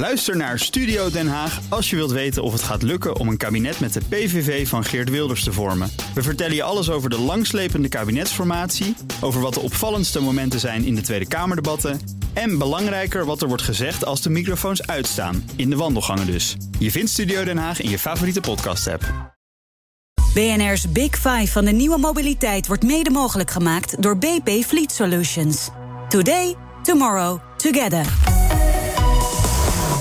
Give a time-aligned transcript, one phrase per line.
[0.00, 3.36] Luister naar Studio Den Haag als je wilt weten of het gaat lukken om een
[3.36, 5.90] kabinet met de PVV van Geert Wilders te vormen.
[6.14, 10.94] We vertellen je alles over de langslepende kabinetsformatie, over wat de opvallendste momenten zijn in
[10.94, 12.00] de Tweede Kamerdebatten
[12.32, 16.56] en belangrijker wat er wordt gezegd als de microfoons uitstaan, in de wandelgangen dus.
[16.78, 19.34] Je vindt Studio Den Haag in je favoriete podcast-app.
[20.34, 25.68] BNR's Big Five van de nieuwe mobiliteit wordt mede mogelijk gemaakt door BP Fleet Solutions.
[26.08, 28.29] Today, tomorrow, together.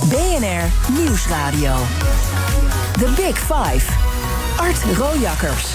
[0.10, 1.76] BNR Nieuwsradio.
[3.00, 3.92] The Big Five.
[4.58, 5.66] Art Rojakkers.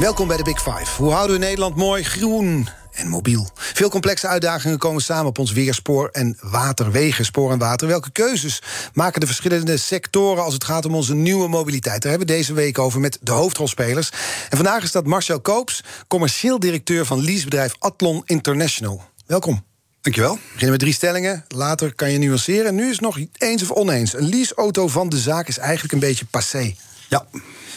[0.00, 1.02] Welkom bij de Big Five.
[1.02, 3.48] Hoe houden we Nederland mooi, groen en mobiel?
[3.54, 7.88] Veel complexe uitdagingen komen samen op ons weerspoor en water, spoor en water.
[7.88, 12.02] Welke keuzes maken de verschillende sectoren als het gaat om onze nieuwe mobiliteit?
[12.02, 14.10] Daar hebben we deze week over met de hoofdrolspelers.
[14.48, 19.02] En vandaag is dat Marcel Koops, commercieel directeur van leasebedrijf Atlon International.
[19.26, 19.73] Welkom.
[20.04, 20.34] Dankjewel.
[20.34, 21.44] We beginnen met drie stellingen.
[21.48, 22.74] Later kan je nuanceren.
[22.74, 24.14] Nu is het nog eens of oneens.
[24.14, 26.74] Een leaseauto van de zaak is eigenlijk een beetje passé.
[27.08, 27.26] Ja.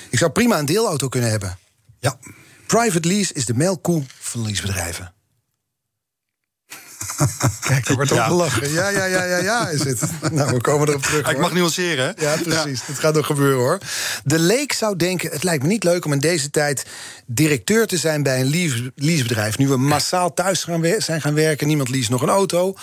[0.10, 1.58] Ik zou prima een deelauto kunnen hebben.
[2.00, 2.18] Ja.
[2.66, 5.14] Private lease is de melkkoe van leasebedrijven.
[7.62, 8.26] Kijk, er wordt Ja.
[8.28, 8.72] gelachen.
[8.72, 10.00] Ja, ja, ja, ja, ja, is het.
[10.32, 11.20] Nou, we komen erop terug.
[11.20, 11.40] Ik hoor.
[11.42, 12.26] mag nuanceren, hè?
[12.26, 12.82] Ja, precies.
[12.88, 13.78] Dat gaat nog gebeuren hoor.
[14.24, 16.86] De leek zou denken: het lijkt me niet leuk om in deze tijd
[17.26, 19.58] directeur te zijn bij een lease- leasebedrijf.
[19.58, 22.76] Nu we massaal thuis gaan zijn gaan werken, niemand lease nog een auto.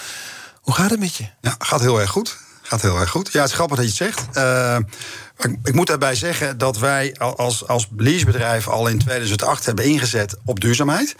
[0.60, 1.24] Hoe gaat het met je?
[1.40, 2.36] Ja, gaat heel erg goed.
[2.66, 3.32] Gaat heel erg goed.
[3.32, 4.36] Ja, het is grappig dat je het zegt.
[4.36, 4.76] Eh,
[5.38, 9.84] ik, ik moet daarbij zeggen dat wij al- als, als leasebedrijf al in 2008 hebben
[9.84, 11.14] ingezet op duurzaamheid.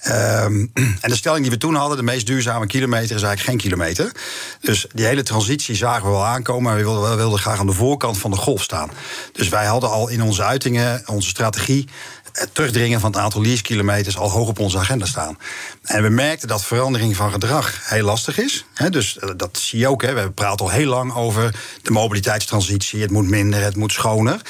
[0.00, 0.66] Ehm,
[1.00, 4.12] en de stelling die we toen hadden, de meest duurzame kilometer is eigenlijk geen kilometer.
[4.60, 7.66] Dus die hele transitie zagen we wel aankomen, maar we wilden, we wilden graag aan
[7.66, 8.90] de voorkant van de golf staan.
[9.32, 11.88] Dus wij hadden al in onze uitingen, onze strategie,
[12.34, 15.38] het terugdringen van het aantal leasekilometers al hoog op onze agenda staan.
[15.82, 18.64] En we merkten dat verandering van gedrag heel lastig is.
[18.74, 20.02] Hè, dus eh, dat zie je ook.
[20.02, 20.14] Hè.
[20.14, 23.00] We praten al heel lang over de mobiliteitstransitie.
[23.00, 24.40] Het moet minder, het moet schoner.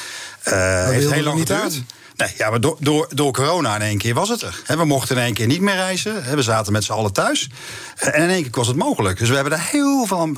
[0.43, 1.75] Eh heeft heel lang niet geduurd.
[1.75, 1.87] aan.
[2.17, 4.63] Nee, ja, maar door, door, door corona in één keer was het er.
[4.67, 6.37] We mochten in één keer niet meer reizen.
[6.37, 7.51] We zaten met z'n allen thuis.
[7.97, 9.19] En in één keer was het mogelijk.
[9.19, 10.37] Dus we hebben daar heel veel aan,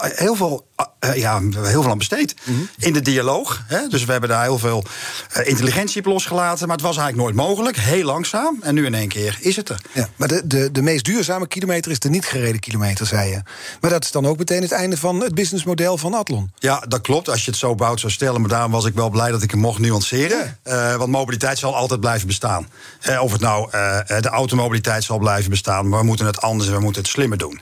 [0.00, 0.66] heel veel,
[0.98, 2.34] eh, ja, heel veel aan besteed.
[2.44, 2.58] Mhm.
[2.78, 3.62] In de dialoog.
[3.88, 4.84] Dus we hebben daar heel veel
[5.32, 6.66] eh, intelligentie op losgelaten.
[6.66, 7.76] Maar het was eigenlijk nooit mogelijk.
[7.76, 8.58] Heel langzaam.
[8.60, 9.80] En nu in één keer is het er.
[9.92, 13.42] Ja, maar de, de, de meest duurzame kilometer is de niet gereden kilometer, zei je.
[13.80, 16.52] Maar dat is dan ook meteen het einde van het businessmodel van Atlon.
[16.58, 17.28] Ja, dat klopt.
[17.28, 18.40] Als je het zo bouwt, zou stellen.
[18.40, 20.58] Maar daarom was ik wel blij dat ik hem mocht nuanceren.
[20.62, 22.68] Eh, want mobiliteit zal altijd blijven bestaan.
[23.00, 25.88] Eh, of het nou eh, de automobiliteit zal blijven bestaan.
[25.88, 27.60] Maar we moeten het anders en we moeten het slimmer doen.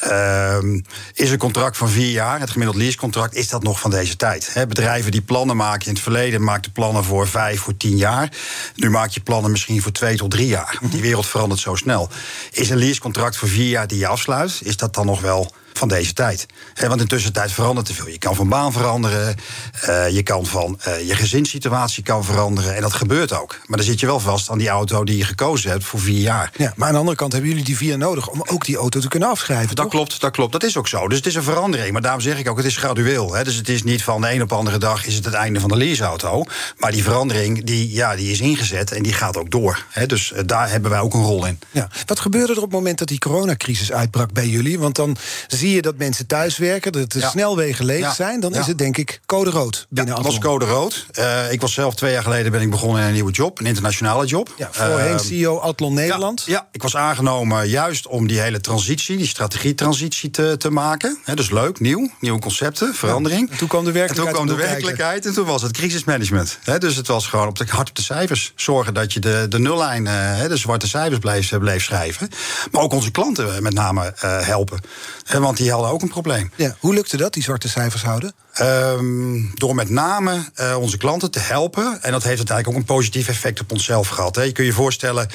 [0.00, 0.80] Ehm,
[1.12, 4.64] is een contract van vier jaar, het gemiddeld leasecontract, is dat nog van deze tijd?
[4.68, 8.28] Bedrijven die plannen maken in het verleden, maakten plannen voor vijf, voor tien jaar.
[8.74, 10.78] Nu maak je plannen misschien voor twee tot drie jaar.
[10.90, 12.08] Die wereld verandert zo snel.
[12.50, 15.88] Is een leasecontract voor vier jaar die je afsluit, is dat dan nog wel van
[15.88, 16.46] deze tijd.
[16.88, 18.08] Want intussen tijd verandert te veel.
[18.08, 19.36] Je kan van baan veranderen,
[19.80, 22.74] eh, je kan van eh, je gezinssituatie kan veranderen.
[22.74, 23.58] En dat gebeurt ook.
[23.66, 26.20] Maar dan zit je wel vast aan die auto die je gekozen hebt voor vier
[26.20, 26.52] jaar.
[26.56, 29.00] Ja, maar aan de andere kant hebben jullie die vier nodig om ook die auto
[29.00, 29.74] te kunnen afschrijven.
[29.74, 29.94] Dat toch?
[29.94, 30.52] klopt, dat klopt.
[30.52, 31.08] Dat is ook zo.
[31.08, 31.92] Dus het is een verandering.
[31.92, 33.28] Maar daarom zeg ik ook, het is gradueel.
[33.44, 35.60] Dus het is niet van de een op de andere dag is het het einde
[35.60, 36.44] van de leaseauto.
[36.78, 39.84] Maar die verandering, die, ja, die is ingezet en die gaat ook door.
[40.06, 41.58] Dus eh, daar hebben wij ook een rol in.
[41.70, 41.88] Ja.
[42.06, 44.78] Wat gebeurde er op het moment dat die coronacrisis uitbrak bij jullie?
[44.78, 45.16] Want dan
[45.64, 47.28] zie je dat mensen thuiswerken, dat de Ja.
[47.28, 48.14] snelwegen leeg Ja.
[48.14, 48.40] zijn.
[48.40, 48.60] Dan Ja.
[48.60, 51.06] is het denk ik code rood binnen Ja, dat was code rood.
[51.12, 53.66] Eh, ik was zelf twee jaar geleden ben ik begonnen in een nieuwe job, een
[53.66, 54.54] internationale job.
[54.56, 56.42] Ja, voorheen Ehm, CEO Atlon Nederland.
[56.46, 61.18] Ja, ik was aangenomen juist om die hele transitie, die strategietransitie te, te maken.
[61.24, 63.50] He, dus leuk, nieuw, nieuwe concepten, verandering.
[63.50, 66.58] En toen kwam de En toen werkelijkheid kwam de werkelijkheid en toen was het crisismanagement.
[66.64, 68.52] He, dus het was gewoon op de, hard op de cijfers.
[68.56, 72.28] Zorgen dat je de, de nullijn, eh, de zwarte cijfers bleef, bleef schrijven.
[72.70, 74.80] Maar ook onze klanten met name eh, helpen.
[75.26, 76.50] Eh, want die hadden ook een probleem.
[76.56, 78.34] Ja, hoe lukte dat, die zwarte cijfers houden?
[78.54, 81.98] Ehm, door met name eh, onze klanten te helpen.
[82.02, 84.36] En dat heeft uiteindelijk ook een positief effect op onszelf gehad.
[84.36, 84.42] Hè.
[84.42, 85.28] Je kunt je voorstellen,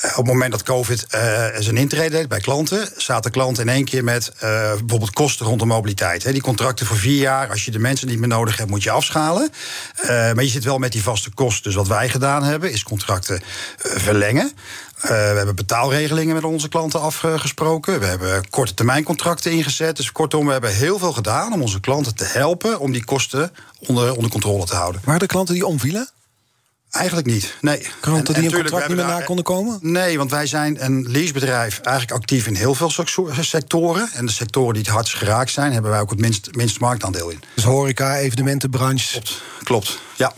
[0.00, 1.20] eh, op het moment dat COVID eh,
[1.58, 5.66] zijn intrede deed bij klanten, zaten klanten in één keer met bijvoorbeeld kosten rond de
[5.66, 6.22] mobiliteit.
[6.22, 6.32] Hè.
[6.32, 8.90] Die contracten voor vier jaar, als je de mensen niet meer nodig hebt, moet je
[8.90, 9.50] afschalen.
[10.06, 11.62] Maar je zit wel met die vaste kosten.
[11.62, 13.42] Dus wat wij gedaan hebben, is contracten
[13.78, 14.52] verlengen.
[14.96, 18.00] Eh, we hebben betaalregelingen met onze klanten afgesproken.
[18.00, 19.96] We hebben korte termijn contracten ingezet.
[19.96, 23.52] Dus kortom, we hebben heel veel gedaan om onze klanten te helpen om die kosten
[23.78, 25.00] onder, onder controle te houden.
[25.04, 26.08] Waren er klanten die omvielen?
[26.90, 27.56] Eigenlijk niet.
[27.60, 27.86] Nee.
[28.00, 29.78] Klanten En- en die een contract niet meer na konden komen?
[29.82, 34.08] Nee, want wij zijn een leasebedrijf eigenlijk actief in heel veel secto- sectoren.
[34.12, 37.30] En de sectoren die het hardst geraakt zijn, hebben wij ook het minst, minst marktaandeel
[37.30, 37.40] in.
[37.54, 39.10] Dus horeca, evenementenbranche.
[39.10, 39.42] Klopt.
[39.62, 39.98] Klopt.
[40.16, 40.32] Ja.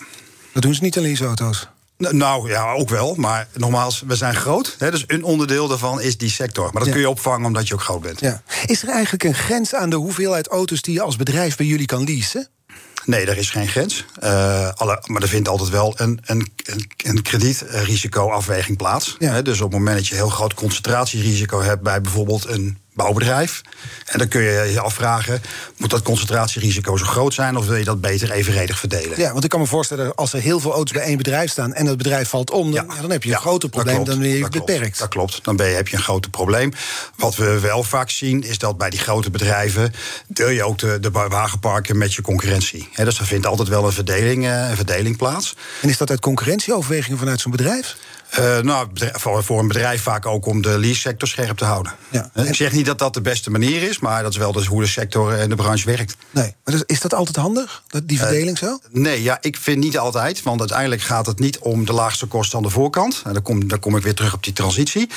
[0.52, 1.68] Dat doen ze niet aan leaseauto's.
[1.98, 3.14] Nou ja, ook wel.
[3.14, 4.74] Maar nogmaals, we zijn groot.
[4.78, 6.64] Hè, dus een onderdeel daarvan is die sector.
[6.64, 6.90] Maar dat Ja.
[6.92, 8.20] kun je opvangen omdat je ook groot bent.
[8.20, 8.42] Ja.
[8.66, 11.86] Is er eigenlijk een grens aan de hoeveelheid auto's die je als bedrijf bij jullie
[11.86, 12.48] kan leasen?
[13.04, 14.04] Nee, er is geen grens.
[14.20, 19.16] Eh, alle, maar er vindt altijd wel een, een, een, een kredietrisicoafweging plaats.
[19.18, 19.32] Ja.
[19.32, 23.60] Hè, dus op het moment dat je heel groot concentratierisico hebt bij bijvoorbeeld een bouwbedrijf.
[24.04, 25.42] En dan kun je je afvragen:
[25.76, 29.20] moet dat concentratierisico zo groot zijn of wil je dat beter evenredig verdelen?
[29.20, 31.74] Ja, want ik kan me voorstellen, als er heel veel auto's bij één bedrijf staan
[31.74, 34.10] en dat bedrijf valt om, dan, ja, dan heb je een Ja, groter probleem klopt,
[34.10, 34.98] dan ben je dat klopt, beperkt.
[34.98, 35.44] dat klopt.
[35.44, 36.72] Dan ben je, heb je een groter probleem.
[37.16, 39.92] Wat we wel vaak zien, is dat bij die grote bedrijven
[40.26, 42.88] deel je ook de, de wagenparken met je concurrentie.
[42.92, 45.54] Hè, dus er vindt altijd wel een verdeling, eh, een verdeling plaats.
[45.82, 47.96] En is dat uit concurrentieoverwegingen vanuit zo'n bedrijf?
[48.28, 51.92] Eh, nou, voor, voor een bedrijf vaak ook om de lease-sector scherp te houden.
[52.10, 52.30] Ja.
[52.34, 54.66] Eh, Ik zeg niet dat dat de beste manier is, maar dat is wel dus
[54.66, 56.16] hoe de sector en de branche werkt.
[56.30, 56.54] Nee.
[56.64, 58.78] Maar dus- is dat altijd handig, die verdeling zo?
[58.90, 60.42] Nee, ja, ik vind niet altijd.
[60.42, 63.22] Want uiteindelijk gaat het niet om de laagste kosten aan de voorkant.
[63.24, 65.10] En dan kom, dan kom ik weer terug op die transitie.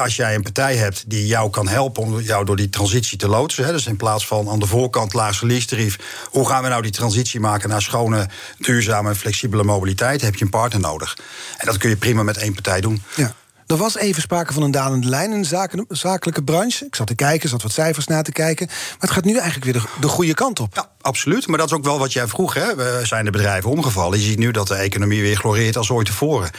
[0.00, 3.28] Als jij een partij hebt die jou kan helpen om jou door die transitie te
[3.28, 3.66] loodsen.
[3.66, 5.98] Dus in plaats van aan de voorkant laagste lease-tarief.
[6.30, 8.28] Hoe gaan we nou die transitie maken naar schone,
[8.58, 10.20] duurzame en flexibele mobiliteit?
[10.20, 11.16] Heb je een partner nodig.
[11.56, 13.02] En dat kun je prima met één partij doen.
[13.16, 13.34] Ja.
[13.66, 16.84] Er was even sprake van een dalende lijn in de zaken- zakelijke branche.
[16.86, 18.66] Ik zat te kijken, zat wat cijfers na te kijken.
[18.66, 20.74] Maar het gaat nu eigenlijk weer de, de goede kant op.
[20.74, 21.46] Ja, absoluut.
[21.46, 22.54] Maar dat is ook wel wat jij vroeg.
[22.54, 22.74] Hè?
[22.74, 24.18] We zijn de bedrijven omgevallen.
[24.18, 26.50] Je ziet nu dat de economie weer gloreert als ooit tevoren.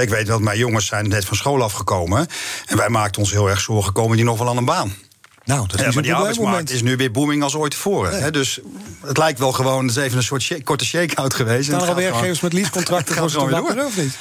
[0.00, 2.26] Ik weet dat mijn jongens zijn net van school afgekomen.
[2.66, 4.94] En wij maakten ons heel erg zorgen, komen die nog wel aan een baan?
[5.46, 8.22] Nou, dat is Ja, maar zo'n die arbeidsmarkt is nu weer booming als ooit tevoren.
[8.22, 8.30] Hè?
[8.30, 8.60] Dus
[9.06, 11.64] het lijkt wel gewoon, het is even een soort shake- korte shake-out geweest.
[11.66, 14.16] Staan er al werkgevers met leasecontracten voor gewoon weer wapperen, of niet?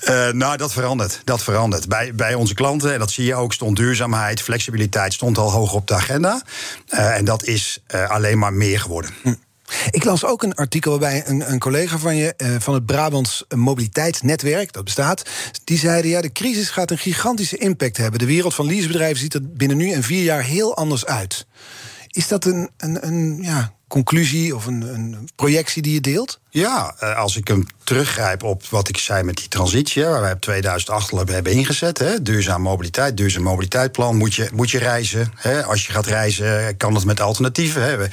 [0.00, 1.20] eh, nou, dat verandert.
[1.24, 1.88] Dat verandert.
[1.88, 5.72] Bij, bij onze klanten, en dat zie je ook, stond duurzaamheid, flexibiliteit stond al hoog
[5.72, 6.42] op de agenda.
[6.88, 9.10] Eh, en dat is eh, alleen maar meer geworden.
[9.90, 13.44] Ik las ook een artikel waarbij een, een collega van je eh, van het Brabants
[13.54, 15.22] Mobiliteitsnetwerk, dat bestaat,
[15.64, 18.18] die zeiden: ja, de crisis gaat een gigantische impact hebben.
[18.18, 21.46] De wereld van leasebedrijven ziet er binnen nu en vier jaar heel anders uit.
[22.06, 26.40] Is dat een, een, een ja, conclusie of een, een projectie die je deelt?
[26.54, 30.32] Ja, eh, als ik hem teruggrijp op wat ik zei met die transitie, waar wij
[30.32, 35.32] op 2008 al hebben ingezet, hè, duurzaam mobiliteit, duurzaam mobiliteitsplan, moet je, moet je reizen.
[35.36, 37.82] Hè, als je gaat reizen, kan dat met alternatieven.
[37.82, 37.96] Hè.
[37.96, 38.08] We-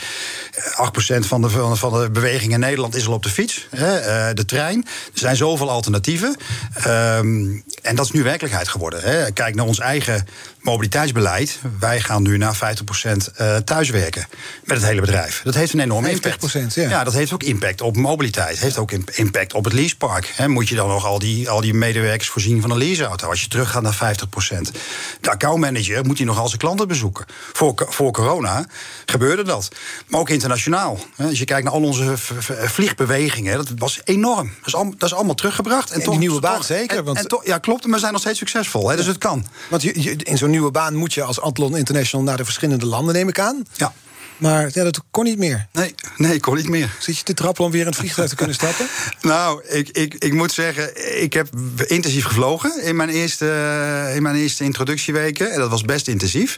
[0.76, 3.68] 8% van de, van de- van de beweging in Nederland is al op de fiets,
[3.70, 4.86] hè, eh, de trein.
[4.86, 6.36] Er zijn zoveel alternatieven.
[6.74, 7.46] Ehm,
[7.82, 9.02] en dat is nu werkelijkheid geworden.
[9.02, 9.32] Hè.
[9.32, 10.28] Kijk naar ons eigen
[10.62, 11.60] mobiliteitsbeleid.
[11.80, 14.26] Wij gaan nu naar 50% eh, thuiswerken
[14.64, 15.42] met het hele bedrijf.
[15.44, 16.58] Dat heeft een enorme impact.
[16.58, 16.90] 50%, ja.
[16.90, 18.28] ja, dat heeft ook impact op mobiliteit.
[18.36, 20.34] Heeft ook imp- impact op het leasepark.
[20.48, 23.30] Moet je dan nog al die, al die medewerkers voorzien van een leaseauto?
[23.30, 24.72] Als je teruggaat naar 50%.
[25.22, 27.26] De accountmanager moet hij nog al zijn klanten bezoeken.
[27.54, 28.66] Voor, voor corona
[29.06, 29.68] gebeurde dat.
[30.08, 31.00] Maar ook internationaal.
[31.18, 32.14] Als je kijkt naar al onze
[32.68, 34.48] vliegbewegingen, dat was enorm.
[34.58, 35.92] Dat is, al, dat is allemaal teruggebracht.
[35.92, 37.84] En die nieuwe baan zeker, En, want- en ja, klopt.
[37.84, 38.84] Maar we zijn nog steeds succesvol.
[38.88, 39.46] Dus het kan.
[39.70, 42.86] Want je, je- in zo'n nieuwe baan moet je als Athlon International naar de verschillende
[42.86, 43.64] landen, neem ik aan.
[43.76, 43.94] Ja.
[44.40, 45.68] Maar ja, dat kon niet meer.
[45.72, 46.96] Nee, nee, kon niet meer.
[47.00, 48.88] Zit je te trappelen om weer in het vliegtuig te kunnen stappen?
[49.22, 51.50] Nou, ik, ik, ik moet zeggen, ik heb
[51.88, 53.46] intensief gevlogen in mijn eerste,
[54.16, 55.52] in mijn eerste introductieweken.
[55.52, 56.58] En dat was best intensief.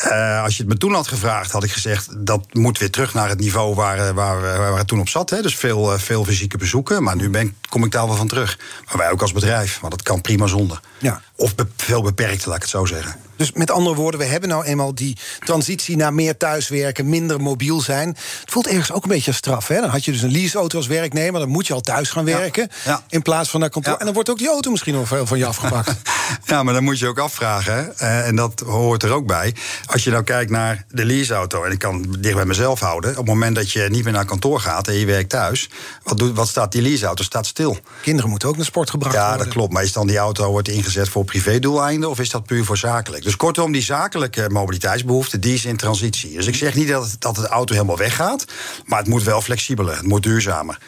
[0.00, 2.08] Eh, als je het me toen had gevraagd, had ik gezegd...
[2.26, 5.08] dat moet weer terug naar het niveau waar, eh, waar, we- waar het toen op
[5.08, 5.30] zat.
[5.30, 5.42] Hè.
[5.42, 7.02] Dus veel, eh, veel fysieke bezoeken.
[7.02, 8.58] Maar nu ben, kom ik daar wel van terug.
[8.86, 10.80] Maar wij ook als bedrijf, want dat kan prima zonder.
[10.98, 11.20] Ja.
[11.36, 13.16] Of be- veel beperkter, laat ik het zo zeggen.
[13.36, 17.80] Dus met andere woorden, we hebben nou eenmaal die transitie naar meer thuiswerken, minder mobiel
[17.80, 18.08] zijn.
[18.08, 19.68] Het voelt ergens ook een beetje als straf.
[19.68, 19.80] Hè?
[19.80, 22.68] Dan had je dus een leaseauto als werknemer, dan moet je al thuis gaan werken.
[22.84, 23.02] ja.
[23.08, 23.92] In plaats van naar kantoor.
[23.92, 23.98] Ja.
[23.98, 25.94] En dan wordt ook die auto misschien nog veel van je afgepakt.
[26.44, 29.54] Ja, maar dan moet je ook afvragen, hè, eh, en dat hoort er ook bij.
[29.86, 33.10] Als je nou kijkt naar de leaseauto, en ik kan het dicht bij mezelf houden...
[33.10, 35.68] op het moment dat je niet meer naar kantoor gaat en je werkt thuis...
[36.02, 37.22] wat, doet, wat staat die leaseauto?
[37.22, 37.78] Staat stil.
[38.02, 39.44] Kinderen moeten ook naar sport gebracht Ja, worden.
[39.44, 39.72] dat klopt.
[39.72, 42.10] Maar is dan die auto wordt ingezet voor privédoeleinden...
[42.10, 43.22] of is dat puur voor zakelijk?
[43.22, 46.34] Dus kortom, die zakelijke mobiliteitsbehoefte, die is in transitie.
[46.36, 48.44] Dus ik zeg niet dat, het- dat de auto helemaal weggaat...
[48.84, 50.78] maar het moet wel flexibeler, het moet duurzamer.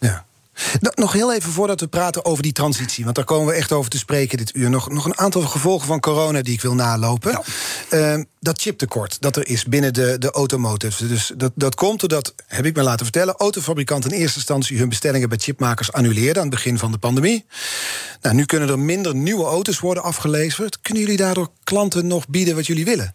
[0.00, 0.24] Ja.
[0.94, 3.90] Nog heel even voordat we praten over die transitie, want daar komen we echt over
[3.90, 4.70] te spreken dit uur.
[4.70, 7.42] Nog, nog een aantal gevolgen van corona die ik wil nalopen.
[7.88, 11.06] Ehm, dat chiptekort dat er is binnen de, de automotive.
[11.06, 14.88] Dus dat, dat komt doordat, heb ik me laten vertellen, autofabrikanten in eerste instantie hun
[14.88, 17.44] bestellingen bij chipmakers annuleerden aan het begin van de pandemie.
[18.20, 20.80] Nou, nu kunnen er minder nieuwe auto's worden afgeleverd.
[20.80, 23.14] Kunnen jullie daardoor klanten nog bieden wat jullie willen?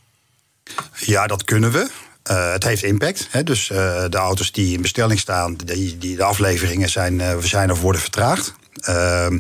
[0.96, 1.90] Ja, dat kunnen we.
[2.28, 3.28] Eh, het heeft impact.
[3.30, 3.44] Hè?
[3.44, 7.72] Dus eh, de auto's die in bestelling staan, die, die, de afleveringen zijn, eh, zijn
[7.72, 8.54] of worden vertraagd.
[8.80, 9.40] Ehm,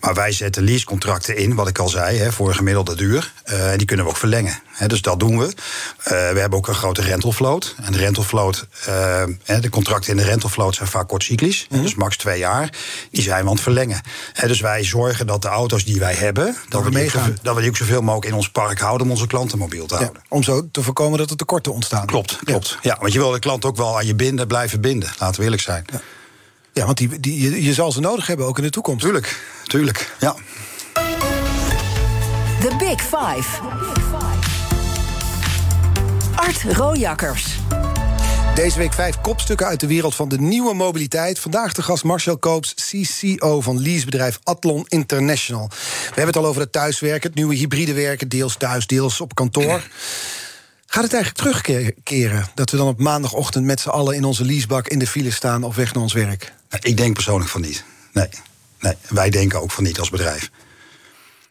[0.00, 3.32] maar wij zetten leasecontracten in, wat ik al zei, hè, voor een gemiddelde duur.
[3.44, 4.62] Eh, en die kunnen we ook verlengen.
[4.66, 5.44] Hè, dus dat doen we.
[5.44, 7.74] Eh, we hebben ook een grote rentalvloot.
[7.82, 9.22] En de rentalvloot, uh,
[9.60, 11.66] de contracten in de rentalvloot zijn vaak kortcyclisch.
[11.70, 12.72] Mm Dus max twee jaar.
[13.10, 14.00] Die zijn we aan het verlengen.
[14.32, 17.54] Hè, dus wij zorgen dat de auto's die wij hebben, dat, we, die ook, dat
[17.54, 20.22] we die ook zoveel mogelijk in ons park houden om onze klanten mobiel te houden.
[20.28, 22.06] om zo te voorkomen dat er tekorten ontstaan.
[22.06, 22.78] Klopt, klopt.
[22.82, 22.96] Ja.
[23.00, 25.10] want je wil de klant ook wel aan je binden, blijven binden.
[25.18, 25.84] Laten we eerlijk zijn.
[25.92, 26.00] Ja.
[26.78, 29.00] Ja, want die, die, je, je zal ze nodig hebben, ook in de toekomst.
[29.00, 30.34] Tuurlijk, tuurlijk, ja.
[32.60, 33.60] The Big Five.
[36.34, 37.46] Art Rojakkers.
[38.54, 41.38] Deze week vijf kopstukken uit de wereld van de nieuwe mobiliteit.
[41.38, 45.68] Vandaag de gast Marcel Koops, CCO van leasebedrijf Atlon International.
[45.68, 49.34] We hebben het al over het thuiswerken, het nieuwe hybride werken, deels thuis, deels op
[49.34, 49.82] kantoor.
[50.90, 54.88] Gaat het eigenlijk terugkeren dat we dan op maandagochtend met z'n allen in onze leasebak
[54.88, 56.52] in de file staan of weg naar ons werk?
[56.80, 57.84] Ik denk persoonlijk van niet.
[58.12, 58.28] Nee,
[58.80, 58.94] nee.
[59.08, 60.50] wij denken ook van niet als bedrijf.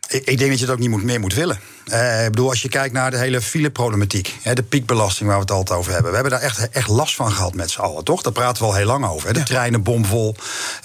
[0.08, 1.60] Ik, denk dat je het ook niet meer moet willen.
[1.92, 5.42] Uh, ik bedoel, als je kijkt naar de hele fileproblematiek, hè, de piekbelasting waar we
[5.42, 6.10] het altijd over hebben.
[6.10, 8.22] We hebben daar echt, echt last van gehad met z'n allen, toch?
[8.22, 9.28] Daar praten we al heel lang over.
[9.28, 9.34] Hè.
[9.34, 10.36] De treinen bomvol.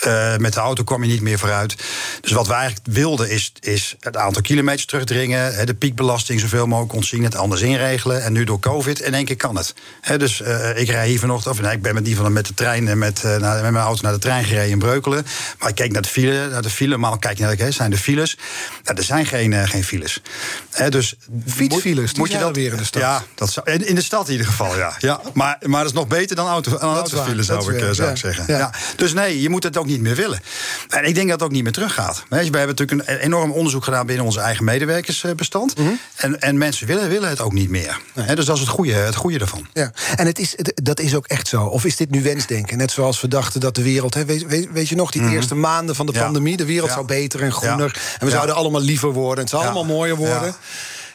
[0.06, 1.76] Uh, met de auto kwam je niet meer vooruit.
[2.21, 5.54] Dus wat wij eigenlijk wilden is, is het aantal kilometers terugdringen.
[5.54, 7.25] Hè, de piekbelasting zoveel mogelijk ontzien.
[7.25, 8.23] Het anders inregelen.
[8.23, 9.75] En nu door COVID in één keer kan het.
[10.00, 12.47] Hè, dus uh, ik rij hier vanochtend, of nee, ik ben met, die van, met
[12.47, 15.26] de trein en met, met mijn auto naar de trein gereden in Breukelen.
[15.59, 16.49] Maar ik keek naar de file.
[16.49, 16.90] Naar de file.
[16.90, 18.38] Normaal kijk naar de, zijn de files.
[18.85, 20.23] Nou, er zijn geen, geen files.
[20.71, 21.14] Hè, dus
[21.46, 23.02] Fietsfiles, moet je dat weer in de stad?
[23.02, 24.96] Ja, dat zou, in de stad in ieder geval, ja.
[24.99, 28.16] ja maar, maar dat is nog beter dan auto, autofiles, zou, ik, eh, zou ik
[28.16, 28.44] zeggen.
[28.46, 28.70] Ja.
[28.96, 30.40] Dus nee, je moet het ook niet meer willen.
[30.88, 32.25] En ik denk dat het ook niet meer teruggaat.
[32.28, 35.78] We hebben natuurlijk een enorm onderzoek gedaan binnen onze eigen medewerkersbestand.
[35.78, 38.00] Mm en, en mensen willen, willen het ook niet meer.
[38.34, 39.66] dus dat is het goede, het goede ervan.
[39.72, 39.92] Ja.
[40.16, 41.64] En het is, dat is ook echt zo.
[41.64, 42.76] Of is dit nu wensdenken?
[42.78, 44.14] Net zoals we dachten dat de wereld...
[44.14, 45.32] Hè, weet, weet, je nog, die mhm.
[45.32, 46.56] eerste maanden van de pandemie...
[46.56, 48.00] de wereld zou beter en groener.
[48.18, 49.44] En we zouden allemaal liever worden.
[49.44, 50.54] Het zou allemaal mooier worden.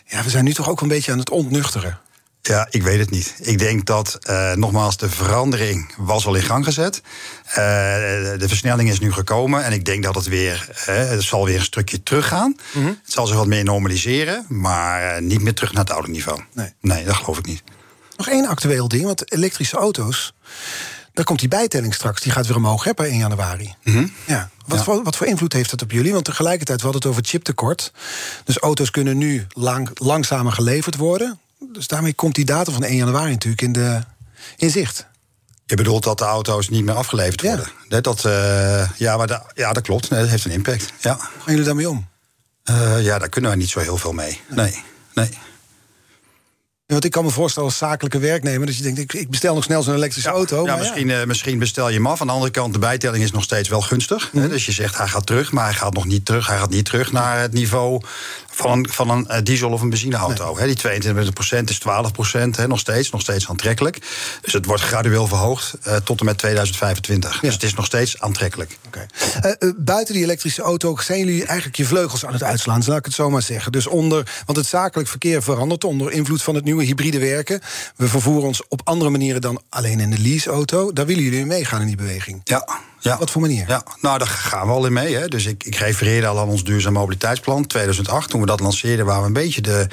[0.08, 2.00] Ja, we zijn nu toch ook een beetje aan het ontnuchteren.
[2.42, 3.36] Ja, ik weet het niet.
[3.42, 7.02] Ik denk dat, uh, nogmaals, de verandering was al in gang gezet.
[7.50, 11.46] Uh, de versnelling is nu gekomen en ik denk dat het weer, uh, het zal
[11.46, 12.58] weer een stukje teruggaan.
[12.72, 13.00] Mm -hmm.
[13.04, 16.42] Het zal zich wat meer normaliseren, maar niet meer terug naar het oude niveau.
[16.54, 16.74] Nee.
[16.82, 17.64] nee, dat geloof ik niet.
[18.18, 20.34] Nog één actueel ding, want elektrische auto's,
[21.18, 23.76] daar komt die bijtelling straks, die gaat weer omhoog hè, per 1 januari.
[23.84, 24.14] Mm -hmm.
[24.26, 24.50] Ja.
[24.66, 26.14] Wat, Voor, wat voor invloed heeft dat op jullie?
[26.14, 27.92] Want tegelijkertijd, we hadden het over chiptekort.
[28.44, 31.40] Dus auto's kunnen nu lang, langzamer geleverd worden.
[31.74, 34.02] Dus daarmee komt die datum van 1 januari natuurlijk in, de,
[34.58, 35.08] in zicht.
[35.66, 37.68] Je bedoelt dat de auto's niet meer afgeleverd worden?
[37.90, 40.10] Ja, dat, uh, ja, maar ja dat klopt.
[40.10, 40.94] dat heeft een impact.
[41.00, 41.16] Ja.
[41.16, 42.08] Gaan jullie daarmee om?
[42.70, 44.42] Uh, ja, daar kunnen we niet zo heel veel mee.
[44.48, 44.84] Nee,
[45.14, 45.30] nee.
[46.88, 48.66] Want ik kan me voorstellen als zakelijke werknemer...
[48.66, 50.66] dat je denkt, ik bestel nog snel zo'n elektrische auto.
[50.66, 51.20] Ja, misschien, ja.
[51.20, 52.22] Uh, misschien bestel je hem af.
[52.22, 54.30] Aan de andere kant, de bijtelling is nog steeds wel gunstig.
[54.32, 54.50] Mm -hmm.
[54.50, 56.48] Dus je zegt, hij gaat terug, maar hij gaat nog niet terug.
[56.48, 58.02] Hij gaat niet terug naar het niveau
[58.58, 60.56] van een, van een uh, diesel- of een benzineauto.
[60.56, 60.76] Nee.
[60.76, 63.98] He, die 22% is 12%, he, nog steeds, nog steeds aantrekkelijk.
[64.42, 67.34] Dus het wordt gradueel verhoogd uh, tot en met 2025.
[67.34, 67.40] Ja.
[67.42, 68.78] Dus het is nog steeds aantrekkelijk.
[68.88, 69.06] Okay.
[69.60, 73.06] Uh, buiten die elektrische auto zijn jullie eigenlijk je vleugels aan het uitslaan, zal ik
[73.06, 73.72] het zo maar zeggen.
[73.72, 77.62] Dus onder, want het zakelijk verkeer verandert onder invloed van het nieuwe hybride werken.
[77.96, 80.94] We vervoeren ons op andere manieren dan alleen in de leaseauto.
[80.94, 82.42] Daar willen jullie meegaan in die beweging.
[82.44, 82.68] Ja.
[83.08, 83.18] Ja.
[83.18, 83.66] Wat voor manier?
[83.68, 85.16] Ja, nou, daar gaan we al in mee.
[85.16, 85.28] Hè.
[85.28, 88.30] Dus ik, ik refereerde al aan ons duurzaam mobiliteitsplan 2008.
[88.30, 89.88] Toen we dat lanceerden, waren we een beetje de,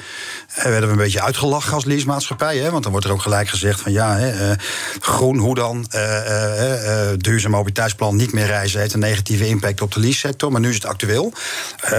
[0.55, 2.57] eh, werden we een beetje uitgelachen als leasemaatschappij.
[2.57, 2.71] Hè.
[2.71, 4.55] Want dan wordt er ook gelijk gezegd van ja, hè, uh,
[4.99, 5.87] groen, hoe dan?
[5.95, 10.51] Uh, duurzaam mobiliteitsplan niet meer reizen heeft een negatieve impact op de lease-sector.
[10.51, 11.33] Maar nu is het actueel.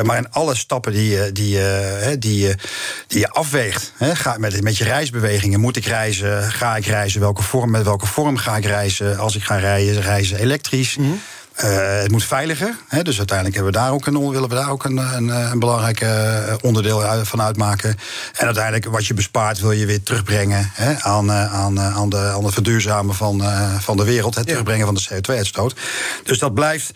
[0.02, 1.58] maar in alle stappen die, die,
[2.18, 2.54] die,
[3.06, 7.20] die je afweegt, hè, ga, met, met je reisbewegingen, moet ik reizen, ga ik reizen,
[7.20, 9.18] welke vorm, met welke vorm ga ik reizen?
[9.18, 10.96] Als ik ga reizen, reizen elektrisch.
[11.64, 12.76] Uh, het moet veiliger.
[12.88, 15.58] Hè, dus uiteindelijk hebben we daar ook een, willen we daar ook een, een, een
[15.58, 17.90] belangrijk uh, onderdeel van uitmaken.
[18.32, 22.18] En uiteindelijk wat je bespaart wil je weer terugbrengen hè, aan, uh, aan, aan, de,
[22.18, 23.42] aan het verduurzamen van,
[23.80, 24.34] van de wereld.
[24.34, 25.74] Het terugbrengen van de CO2-uitstoot.
[26.24, 26.92] Dus dat blijft.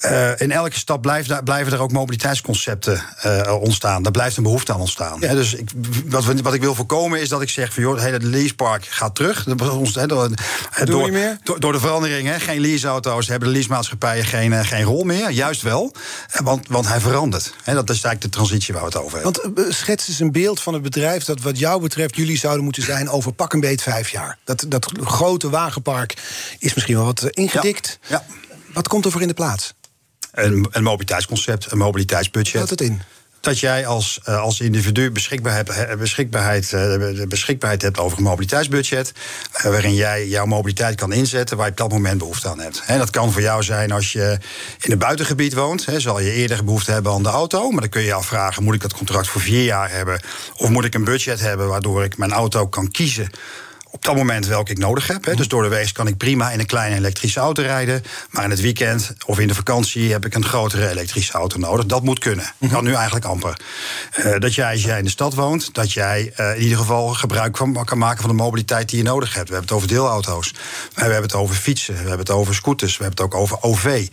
[0.00, 4.02] Uh, in elke stap blijft, blijven er ook mobiliteitsconcepten uh, ontstaan.
[4.02, 5.16] Daar blijft een behoefte aan ontstaan.
[5.20, 5.34] Ja.
[5.34, 5.70] dus ik,
[6.06, 9.14] wat, wat, ik wil voorkomen is dat ik zeg: van, joh, het hele leasepark gaat
[9.14, 9.46] terug.
[9.70, 10.28] Ons, he, door,
[10.84, 11.10] door,
[11.42, 15.30] door, door, de verandering, he, geen leaseauto's, hebben de leasemaatschappijen geen, geen rol meer.
[15.30, 15.92] Juist wel,
[16.42, 17.54] want, want hij verandert.
[17.64, 19.52] Dat is eigenlijk de transitie waar we het over hebben.
[19.54, 22.82] Want schets eens een beeld van het bedrijf dat, wat jou betreft, jullie zouden moeten
[22.82, 24.38] zijn over pak een beet vijf jaar.
[24.44, 26.14] Dat, dat grote wagenpark
[26.58, 27.98] is misschien wel wat ingedikt.
[28.08, 28.24] Ja.
[28.28, 28.44] Ja.
[28.76, 29.74] Wat komt er voor in de plaats?
[30.36, 32.60] Een, een mobiliteitsconcept, een mobiliteitsbudget.
[32.60, 33.02] Wat het in?
[33.46, 39.12] dat jij als, uh, als individu beschikbaarheid, beschikbaarheid, uh, beschikbaarheid hebt over een mobiliteitsbudget.
[39.62, 42.82] Waarin jij jouw mobiliteit kan inzetten waar je op dat moment behoefte aan hebt.
[42.84, 44.38] He, dat kan voor jou zijn als je
[44.80, 45.86] in een buitengebied woont.
[45.86, 47.70] He, zal je eerder behoefte hebben aan de auto.
[47.70, 50.20] Maar dan kun je je afvragen: moet ik dat contract voor vier jaar hebben?
[50.56, 53.30] Of moet ik een budget hebben waardoor ik mijn auto kan kiezen?
[53.90, 55.24] Op dat moment welke ik nodig heb.
[55.24, 55.34] Hè.
[55.34, 58.02] Dus door de week kan ik prima in een kleine elektrische auto rijden.
[58.30, 61.86] Maar in het weekend of in de vakantie heb ik een grotere elektrische auto nodig.
[61.86, 62.52] Dat moet kunnen.
[62.58, 62.72] Mhm.
[62.72, 63.60] Kan nu eigenlijk amper.
[64.18, 67.08] Uh, dat jij, als jij in de stad woont, dat jij uh, in ieder geval
[67.08, 69.48] gebruik van, kan maken van de mobiliteit die je nodig hebt.
[69.48, 70.54] We hebben het over deelauto's.
[70.94, 71.94] We hebben het over fietsen.
[71.94, 72.96] We hebben het over scooters.
[72.96, 74.08] We hebben het ook over OV.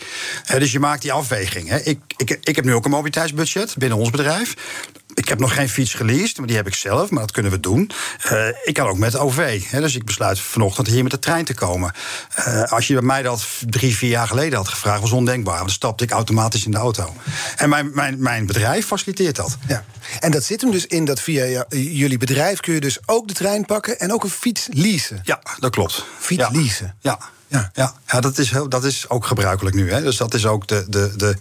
[0.51, 1.69] Uh, dus je maakt die afweging.
[1.69, 1.77] Hè.
[1.77, 4.53] Ik, ik, ik heb nu ook een mobiliteitsbudget binnen ons bedrijf.
[5.13, 7.59] Ik heb nog geen fiets geleased, maar die heb ik zelf, maar dat kunnen we
[7.59, 7.91] doen.
[8.31, 9.63] Uh, ik kan ook met OV.
[9.69, 11.91] Hè, dus ik besluit vanochtend hier met de trein te komen.
[12.37, 15.57] Uh, als je bij mij dat drie, vier jaar geleden had gevraagd, was ondenkbaar.
[15.57, 17.13] Dan stapte ik automatisch in de auto.
[17.55, 19.57] En mijn, mijn, mijn bedrijf faciliteert dat.
[19.67, 19.83] Ja.
[20.19, 23.33] En dat zit hem dus in dat via jullie bedrijf kun je dus ook de
[23.33, 25.19] trein pakken en ook een fiets leasen.
[25.23, 26.05] Ja, dat klopt.
[26.19, 26.49] Fiets ja.
[26.51, 26.95] leasen.
[26.99, 27.19] Ja.
[27.53, 29.91] Ja, ja, ja dat, is heel, dat is ook gebruikelijk nu.
[29.91, 30.01] Hè.
[30.01, 31.35] Dus dat is ook de, de, de,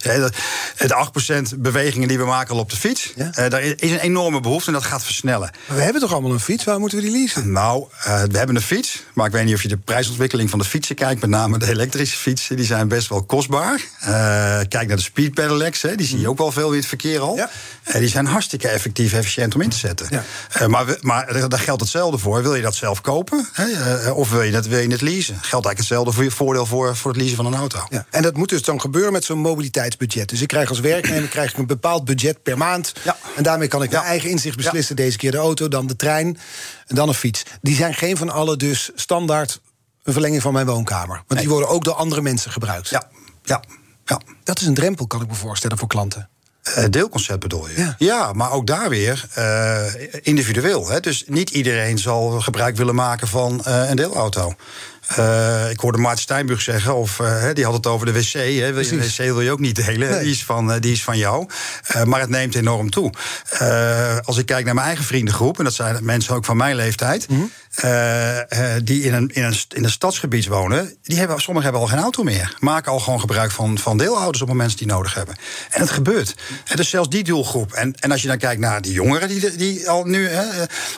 [0.77, 3.13] de 8% bewegingen die we maken al op de fiets.
[3.15, 3.31] Ja?
[3.39, 5.51] Uh, daar is een enorme behoefte en dat gaat versnellen.
[5.67, 6.63] Maar we hebben toch allemaal een fiets?
[6.63, 7.51] Waar moeten we die leasen?
[7.51, 9.03] Nou, uh, we hebben een fiets.
[9.13, 11.21] Maar ik weet niet of je de prijsontwikkeling van de fietsen kijkt.
[11.21, 12.55] Met name de elektrische fietsen.
[12.55, 13.81] Die zijn best wel kostbaar.
[14.01, 14.07] Uh,
[14.67, 15.81] kijk naar de speed pedelecs.
[15.81, 17.35] Hè, die zie je ook wel veel in het verkeer al.
[17.35, 17.49] Ja.
[17.99, 20.07] die zijn hartstikke effectief, efficiënt om in te zetten.
[20.09, 20.67] Ja.
[20.67, 22.41] maar, we, maar daar geldt hetzelfde voor.
[22.41, 23.47] Wil je dat zelf kopen?
[23.51, 24.09] Hè?
[24.11, 25.33] of wil je, dat, wil je het leasen?
[25.33, 27.79] Geldt eigenlijk hetzelfde hetzelfde voordeel voor, voor het leasen van een auto.
[27.89, 28.05] Ja.
[28.09, 30.29] En dat moet dus dan gebeuren met zo'n mobiliteitsbudget.
[30.29, 32.93] Dus ik krijg als werknemer krijg ik een bepaald budget per maand.
[33.03, 33.17] Ja.
[33.35, 34.03] En daarmee kan ik ja.
[34.03, 34.95] eigen inzicht beslissen.
[34.95, 36.37] Deze keer de auto, dan de trein
[36.87, 37.43] en dan een fiets.
[37.61, 39.61] Die zijn geen van alle dus standaard
[40.03, 41.23] een verlenging van mijn woonkamer.
[41.27, 42.89] Want die worden ook door andere mensen gebruikt.
[42.89, 43.09] Ja,
[43.43, 43.63] ja,
[44.05, 44.21] ja.
[44.43, 46.29] Dat is een drempel, kan ik me voorstellen, voor klanten.
[46.77, 47.77] Uh, deelconcept bedoel je?
[47.77, 47.95] Ja.
[47.97, 49.81] ja, maar ook daar weer uh,
[50.21, 50.89] individueel.
[50.89, 50.99] Hè?
[50.99, 54.55] Dus niet iedereen zal gebruik willen maken van uh, een deelauto.
[55.19, 58.31] Uh, ik hoorde Maart Steinburg zeggen, of uh, die had het over de wc.
[58.31, 58.73] Hè.
[58.73, 60.19] De wc wil je ook niet delen, nee.
[60.19, 61.47] die, is van, uh, die is van jou.
[62.03, 63.13] maar het neemt enorm toe.
[64.23, 67.29] als ik kijk naar mijn eigen vriendengroep, en dat zijn mensen ook van mijn leeftijd.
[67.29, 67.51] Mm -hmm.
[68.83, 72.03] die in een, in, een, in een stadsgebied wonen, die hebben, sommigen hebben al geen
[72.03, 72.55] auto meer.
[72.59, 75.35] Maken al gewoon gebruik van, van deelhouders op momenten die nodig hebben.
[75.69, 76.35] En het gebeurt.
[76.65, 77.73] En dus zelfs die doelgroep.
[77.73, 80.29] En, en als je dan kijkt naar die jongeren die, die al nu.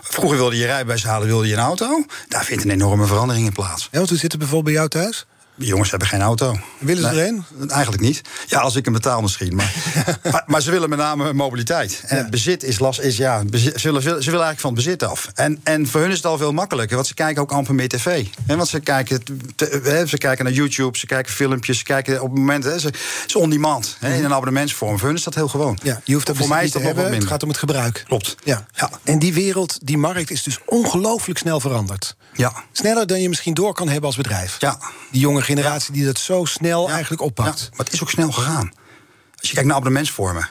[0.02, 2.06] vroeger wilde je rijbewijs halen, wilde je een auto.
[2.28, 3.90] Daar vindt een enorme verandering in plaats.
[3.98, 5.26] Want hoe zit bijvoorbeeld bij jou thuis?
[5.58, 6.60] Die jongens hebben geen auto.
[6.78, 8.22] Willen ze nee, er Eigenlijk niet.
[8.48, 9.56] Ja, als ik hem betaal misschien.
[9.56, 9.74] Maar,
[10.32, 12.02] maar, maar, ze willen met name mobiliteit.
[12.06, 12.22] En ja.
[12.22, 13.00] het bezit is last.
[13.00, 15.30] Is, ja, bezit, ze, willen, ze willen eigenlijk van het bezit af.
[15.34, 16.96] En, en voor hun is het al veel makkelijker.
[16.96, 18.26] Want ze kijken ook amper meer tv.
[18.46, 19.24] He, want ze kijken,
[19.56, 22.64] te, ze kijken naar YouTube, ze kijken filmpjes, ze kijken op het moment.
[22.64, 22.94] He, ze,
[23.28, 23.98] is on demand.
[24.00, 25.00] He, in een abonnementsvorm.
[25.00, 25.80] Voor hun is dat heel gewoon.
[25.84, 27.14] Ja, je hoeft dat voor mij is dat te hebben.
[27.14, 28.04] Het gaat om het gebruik.
[28.08, 28.36] Klopt.
[28.44, 28.66] Ja.
[28.72, 28.90] ja.
[29.04, 32.16] En die wereld, die markt is dus ongelooflijk snel veranderd.
[32.34, 32.54] Ja.
[32.72, 34.56] Sneller dan je misschien door kan hebben als bedrijf.
[34.60, 34.80] Ja.
[35.12, 37.70] Die jonge generatie die dat zo snel eigenlijk oppakt.
[37.72, 38.72] Maar het is ook snel gegaan.
[39.36, 40.50] Als je kijkt naar abonnementsvormen.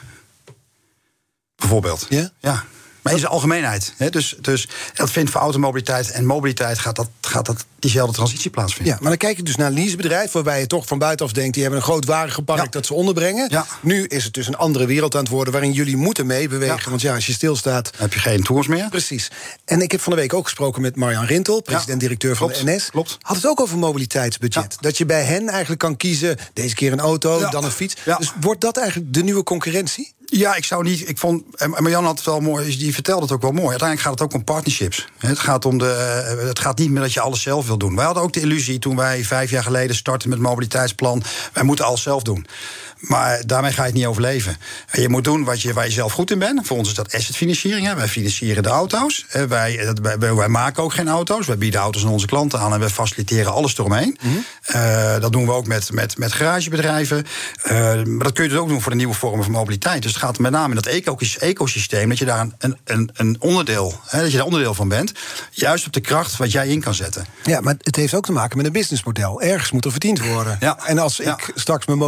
[1.55, 2.05] Bijvoorbeeld.
[2.09, 2.29] Ja?
[2.39, 2.63] Ja.
[3.05, 3.93] Maar in zijn algemeenheid.
[3.97, 4.09] Hè?
[4.09, 8.93] Dus, dus dat vindt voor automobiliteit en mobiliteit gaat dat, gaat dat diezelfde transitie plaatsvinden.
[8.93, 10.31] Ja, maar dan kijk je dus naar een leasebedrijf...
[10.31, 11.53] waarbij je toch van buitenaf denkt...
[11.53, 12.67] die hebben een groot warengepark ja.
[12.69, 13.47] dat ze onderbrengen.
[13.49, 13.65] Ja.
[13.81, 15.53] Nu is het dus een andere wereld aan het worden...
[15.53, 16.75] waarin jullie moeten meebewegen.
[16.83, 16.89] Ja.
[16.89, 17.91] Want ja, als je stilstaat...
[17.91, 18.89] Dan heb je geen tours meer.
[18.89, 19.31] Precies.
[19.65, 21.61] En ik heb van de week ook gesproken met Marjan Rintel...
[21.61, 22.65] president-directeur van Klopt.
[22.65, 22.89] de NS.
[22.89, 23.17] Klopt.
[23.21, 24.77] Had het ook over mobiliteitsbudget.
[24.79, 26.37] Dat je bij hen eigenlijk kan kiezen...
[26.53, 27.95] deze keer een auto, dan een fiets.
[28.17, 30.13] Dus wordt dat eigenlijk de nieuwe concurrentie?
[30.25, 31.09] Ja, ik zou niet.
[31.09, 31.43] Ik vond.
[31.55, 32.77] En Marjan had het wel mooi.
[32.77, 33.69] Die vertelde het ook wel mooi.
[33.69, 35.07] Uiteindelijk gaat het ook om partnerships.
[35.17, 35.85] Het gaat, om de,
[36.47, 37.95] het gaat niet meer dat je alles zelf wil doen.
[37.95, 41.23] Wij hadden ook de illusie toen wij vijf jaar geleden startten met mobiliteitsplan.
[41.53, 42.45] Wij moeten alles zelf doen.
[42.99, 44.57] Maar daarmee ga je het niet overleven.
[44.91, 46.67] Je moet doen wat je, waar je zelf goed in bent.
[46.67, 47.93] Voor ons is dat assetfinanciering.
[47.93, 49.25] Wij financieren de auto's.
[49.47, 51.47] Wij, wij, wij, maken ook geen auto's.
[51.47, 54.17] Wij bieden auto's aan onze klanten aan en we faciliteren alles eromheen.
[54.21, 54.45] Mm -hmm.
[54.75, 57.25] uh, dat doen we ook met, met, met garagebedrijven.
[57.65, 57.71] Uh,
[58.03, 60.01] maar dat kun je dus ook doen voor de nieuwe vormen van mobiliteit.
[60.01, 60.85] Dus het gaat met name in dat
[61.39, 65.11] ecosysteem dat je daar een, een, een onderdeel, hè, dat je daar onderdeel van bent.
[65.51, 67.25] Juist op de kracht wat jij in kan zetten.
[67.43, 69.41] Ja, maar het heeft ook te maken met een businessmodel.
[69.41, 70.57] Ergens moet er verdiend worden.
[70.59, 70.77] Ja.
[70.85, 71.33] En als Ja.
[71.33, 71.99] ik straks mijn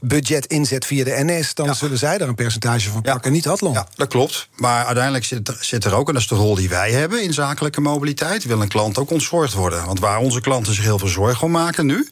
[0.00, 1.74] mobiliteitsbudget inzet via de NS, dan Ja.
[1.74, 3.12] zullen zij daar een percentage van Ja.
[3.12, 3.72] pakken, niet Hadlon.
[3.72, 4.48] Ja, dat klopt.
[4.56, 7.22] Maar uiteindelijk zit er, zit er ook, en dat is de rol die wij hebben
[7.22, 9.86] in zakelijke mobiliteit, wil een klant ook ontzorgd worden.
[9.86, 12.08] Want waar onze klanten zich heel veel zorgen om maken nu.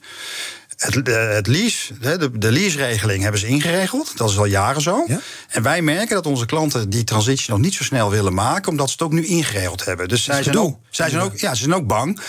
[0.76, 4.12] Het, eh, het lease, de, de lease-regeling hebben ze ingeregeld.
[4.16, 5.04] Dat is al jaren zo.
[5.06, 5.20] Ja?
[5.48, 8.86] En wij merken dat onze klanten die transitie nog niet zo snel willen maken, omdat
[8.86, 10.08] ze het ook nu ingeregeld hebben.
[10.08, 12.20] Dus zij, zijn ook, zij, zijn ook, ja, ze zijn ook bang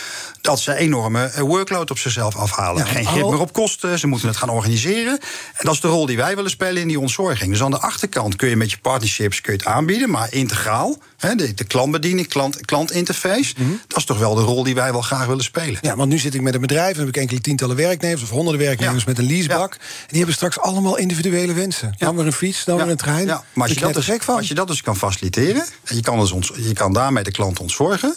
[0.41, 2.85] dat ze enorme eh, workload op zichzelf afhalen.
[2.85, 5.19] Ja, Geen grip meer op kosten, ze moeten het gaan organiseren.
[5.53, 7.51] En dat is de rol die wij willen spelen in die ontzorging.
[7.51, 10.97] Dus aan de achterkant kun je met je partnerships kun je het aanbieden, maar integraal.
[11.17, 13.53] De, de klantbediening, klant, klantinterface.
[13.87, 15.73] Dat is toch wel de rol die wij wel graag willen spelen.
[15.73, 15.85] Mhm.
[15.85, 18.29] Ja, want nu zit ik met een bedrijf en heb ik enkele tientallen werknemers of
[18.29, 19.09] honderden werknemers Ja.
[19.09, 19.73] met een leasebak.
[19.73, 21.95] En die hebben straks allemaal individuele wensen.
[21.97, 23.25] Dan weer een fiets, dan weer een trein.
[23.25, 25.65] Ja, maar als je, dat dus, als je dat dus kan faciliteren...
[25.83, 28.15] en je kan, dus ons, je kan daarmee de klant ontzorgen...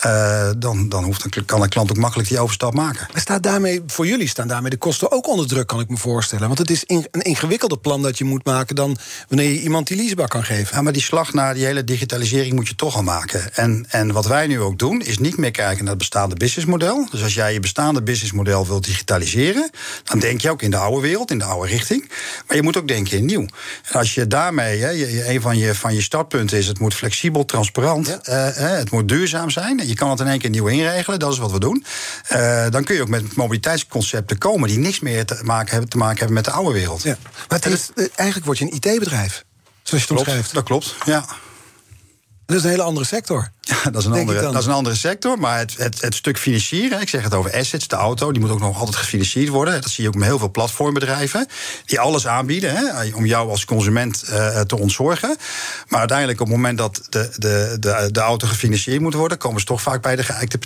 [0.00, 3.06] eh, dan, dan hoeft een, kan een klant ook makkelijk die overstap maken.
[3.12, 5.96] Maar staat daarmee, voor jullie staan daarmee de kosten ook onder druk, kan ik me
[5.96, 6.46] voorstellen.
[6.46, 8.96] Want het is in- een ingewikkelder plan dat je moet maken dan
[9.28, 10.76] wanneer je iemand die leasebak kan geven.
[10.76, 13.54] Ja, maar die slag naar die hele digitalisering moet je toch al maken.
[13.54, 17.08] En, en wat wij nu ook doen, is niet meer kijken naar het bestaande businessmodel.
[17.10, 19.70] Dus als jij je bestaande businessmodel wilt digitaliseren...
[20.04, 22.08] dan denk je ook in de oude wereld, in de oude richting.
[22.46, 23.46] Maar je moet ook denken in nieuw.
[23.84, 26.66] En als je daarmee, hè, je, een van je, van je startpunten is...
[26.66, 28.20] het moet flexibel, transparant, Ja.
[28.50, 29.83] eh, het moet duurzaam zijn.
[29.86, 31.84] Je kan het in één keer nieuw inregelen, dat is wat we doen.
[32.28, 34.68] Eh, dan kun je ook met mobiliteitsconcepten komen...
[34.68, 37.02] die niks meer te maken hebben, te maken hebben met de oude wereld.
[37.02, 37.16] Ja.
[37.48, 39.44] Maar het is, eh, eigenlijk word je een IT-bedrijf,
[39.82, 40.54] zoals je het omschrijft.
[40.54, 41.24] Dat klopt, ja.
[42.46, 43.52] Dat is een hele andere sector.
[43.64, 45.38] Ja, dat is een, Denk andere, dat is een andere sector.
[45.38, 48.50] Maar het, het, het stuk financieren, ik zeg het over assets, de auto, die moet
[48.50, 49.80] ook nog altijd gefinancierd worden.
[49.80, 51.46] Dat zie je ook met heel veel platformbedrijven.
[51.84, 55.36] Die alles aanbieden hè, om jou als consument eh, te ontzorgen.
[55.88, 59.60] Maar uiteindelijk, op het moment dat de, de, de, de auto gefinancierd moet worden, komen
[59.60, 60.58] ze toch vaak bij de geëikte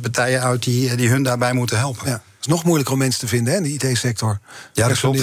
[0.00, 2.06] partijen, uit die, die hun daarbij moeten helpen.
[2.06, 2.12] Ja.
[2.12, 4.38] Het is nog moeilijker om mensen te vinden hè, in de IT-sector.
[4.72, 5.22] Ja, dat klopt.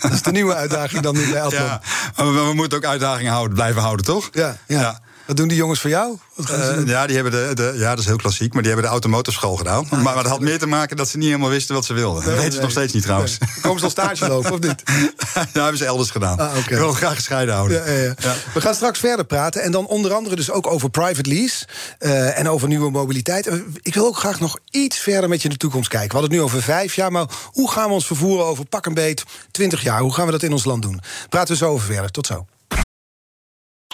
[0.00, 1.48] Dat is de nieuwe uitdaging dan nu bij.
[1.50, 1.80] Ja,
[2.16, 4.28] maar we, we moeten ook uitdagingen houden, blijven houden, toch?
[4.32, 5.00] Ja, ja.
[5.26, 6.18] Wat doen die jongens voor jou?
[6.48, 8.94] Eh, ja, die hebben de, de, ja, dat is heel klassiek, maar die hebben de
[8.94, 9.86] automotorschool gedaan.
[9.90, 12.24] maar, maar dat had meer te maken dat ze niet helemaal wisten wat ze wilden.
[12.24, 13.38] dat weten ze nog steeds niet trouwens.
[13.38, 13.48] Nee.
[13.62, 14.82] Komen ze al stage lopen of niet?
[15.34, 16.38] ja, hebben ze elders gedaan.
[16.38, 16.58] Ah, oké.
[16.72, 17.84] Ik wil graag gescheiden houden.
[17.86, 18.34] Ja, ja, ja.
[18.54, 19.62] We gaan straks verder praten.
[19.62, 21.66] En dan onder andere dus ook over private lease.
[21.98, 23.46] eh, en over nieuwe mobiliteit.
[23.46, 26.08] En Ik wil ook graag nog iets verder met je in de toekomst kijken.
[26.08, 27.12] We hadden het nu over vijf jaar.
[27.12, 30.00] Maar hoe gaan we ons vervoeren over pak een beet 20 jaar?
[30.00, 31.00] Hoe gaan we dat in ons land doen?
[31.28, 32.10] Praten we zo over verder.
[32.10, 32.46] Tot zo.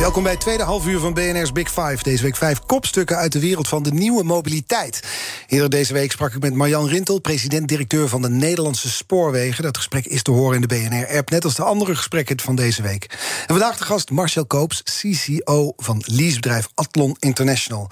[0.00, 1.98] Welkom bij het tweede halfuur van BNR's Big Five.
[2.02, 5.02] Deze week vijf kopstukken uit de wereld van de nieuwe mobiliteit.
[5.46, 9.62] Eerder deze week sprak ik met Marjan Rintel, president-directeur van de Nederlandse Spoorwegen.
[9.62, 12.82] Dat gesprek is te horen in de BNR-app, net als de andere gesprekken van deze
[12.82, 13.04] week.
[13.40, 17.90] En vandaag de gast Marcel Koops, CCO van leasebedrijf Athlon International.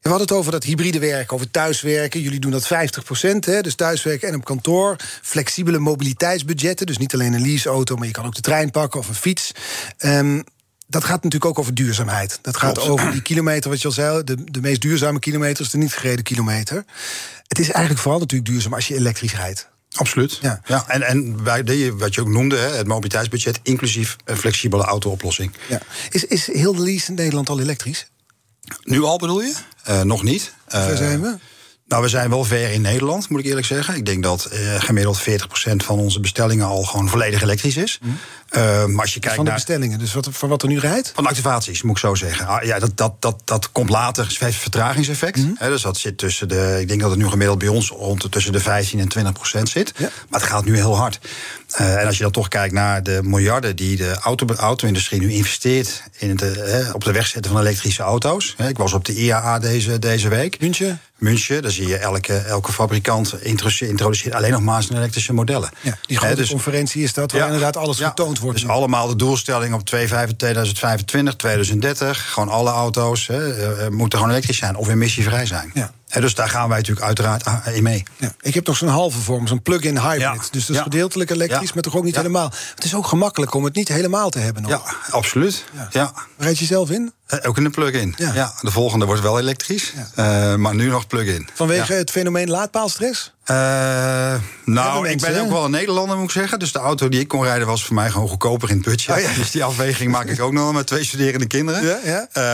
[0.00, 2.20] We hadden het over dat hybride werken, over thuiswerken.
[2.20, 2.68] Jullie doen dat 50%
[3.38, 4.96] hè, dus thuiswerken en op kantoor.
[5.22, 7.96] Flexibele mobiliteitsbudgetten, dus niet alleen een leaseauto...
[7.96, 9.52] maar je kan ook de trein pakken of een fiets.
[9.98, 10.40] Ehm,
[10.86, 12.38] dat gaat natuurlijk ook over duurzaamheid.
[12.42, 12.88] Dat gaat Klopt.
[12.88, 14.24] over die kilometer, wat je al zei...
[14.24, 16.84] de, de meest duurzame kilometer is de niet gereden kilometer.
[17.46, 19.70] Het is eigenlijk vooral natuurlijk duurzaam als je elektrisch rijdt.
[19.92, 20.38] Absoluut.
[20.42, 20.60] Ja.
[20.64, 20.84] Ja.
[20.88, 25.52] en, en bij wat je ook noemde, het mobiliteitsbudget, inclusief een flexibele auto-oplossing.
[25.68, 25.80] Ja.
[26.10, 28.06] Is, is heel de lease in Nederland al elektrisch?
[28.84, 29.54] Nu al bedoel je?
[29.82, 30.52] Eh, nog niet.
[30.68, 31.36] Waar Eh, zijn we?
[31.92, 33.94] Nou, we zijn wel ver in Nederland, moet ik eerlijk zeggen.
[33.94, 35.24] Ik denk dat eh, gemiddeld 40%
[35.76, 37.98] van onze bestellingen al gewoon volledig elektrisch is.
[38.48, 39.34] Eh, maar als je kijkt Mhm.
[39.34, 39.54] Van de naar.
[39.54, 41.12] bestellingen, dus wat, van wat er nu rijdt?
[41.14, 42.46] Van activaties, moet ik zo zeggen.
[42.46, 44.24] Ah, ja, dat, dat, dat, dat komt later.
[44.24, 45.36] Het heeft een vertragingseffect.
[45.36, 45.68] Mhm.
[45.70, 46.78] Dus dat zit tussen de.
[46.80, 49.32] Ik denk dat het nu gemiddeld bij ons rond de, tussen de 15 en 20
[49.32, 49.92] procent zit.
[49.96, 50.08] Ja.
[50.28, 51.18] Maar het gaat nu heel hard.
[51.72, 55.32] Eh, en als je dan toch kijkt naar de miljarden die de auto, auto-industrie nu
[55.32, 58.54] investeert in het, eh, op de wegzetten van elektrische auto's.
[58.68, 60.60] Ik was op de IAA deze, deze week.
[60.60, 61.00] München?
[61.18, 65.70] München, daar zie je elke, elke fabrikant introduce- introduceert alleen nog maar zijn elektrische modellen.
[65.80, 67.46] Ja, die grote dus- conferentie is dat, waar ja.
[67.46, 68.08] inderdaad alles Ja.
[68.08, 68.56] getoond wordt.
[68.58, 68.72] Dus nu.
[68.72, 72.32] allemaal de doelstelling op 2025, 2030.
[72.32, 73.38] Gewoon alle auto's eh,
[73.90, 75.70] moeten gewoon elektrisch zijn of emissievrij zijn.
[75.74, 75.92] Ja.
[76.20, 77.44] Dus daar gaan wij natuurlijk uiteraard
[77.74, 78.02] in mee.
[78.16, 80.20] Ja, ik heb toch zo'n halve vorm, zo'n plug-in hybrid.
[80.20, 80.32] Ja.
[80.32, 80.82] Dus dat is Ja.
[80.82, 82.52] gedeeltelijk elektrisch, maar toch ook niet helemaal.
[82.74, 84.70] Het is ook gemakkelijk om het niet helemaal te hebben nog.
[84.70, 85.64] Ja, absoluut.
[85.74, 85.88] Ja.
[85.90, 86.12] Ja.
[86.38, 87.12] Rijd je zelf in?
[87.40, 88.14] Eh, Ook in de plug-in.
[88.16, 88.32] Ja.
[88.34, 88.52] Ja.
[88.60, 90.50] de volgende wordt wel elektrisch, Ja.
[90.50, 91.48] eh, maar nu nog plug-in.
[91.54, 91.98] Vanwege Ja.
[91.98, 93.32] het fenomeen laadpaalstress?
[93.44, 96.58] Eh, Nou, ik ben ook wel een Nederlander, moet ik zeggen.
[96.58, 99.24] Dus de auto die ik kon rijden was voor mij gewoon goedkoper in het budget.
[99.24, 99.34] Oh.
[99.38, 102.00] Dus die afweging maak ik ook nog met twee studerende kinderen.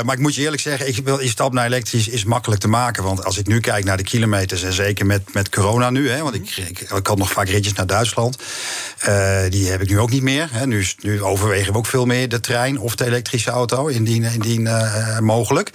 [0.04, 2.68] Maar ik moet je eerlijk zeggen, ik wil, je stap naar elektrisch is makkelijk te
[2.68, 3.02] maken.
[3.02, 6.10] Want als ik nu kijk naar de kilometers, en zeker met, met corona nu...
[6.10, 8.36] Hè, want ik, ik, ik had nog vaak ritjes naar Duitsland.
[9.48, 10.48] die heb ik nu ook niet meer.
[10.52, 10.66] Hè.
[10.66, 14.67] Nu, nu overwegen we ook veel meer de trein of de elektrische auto, indien, indien
[14.68, 15.70] eh, mogelijk.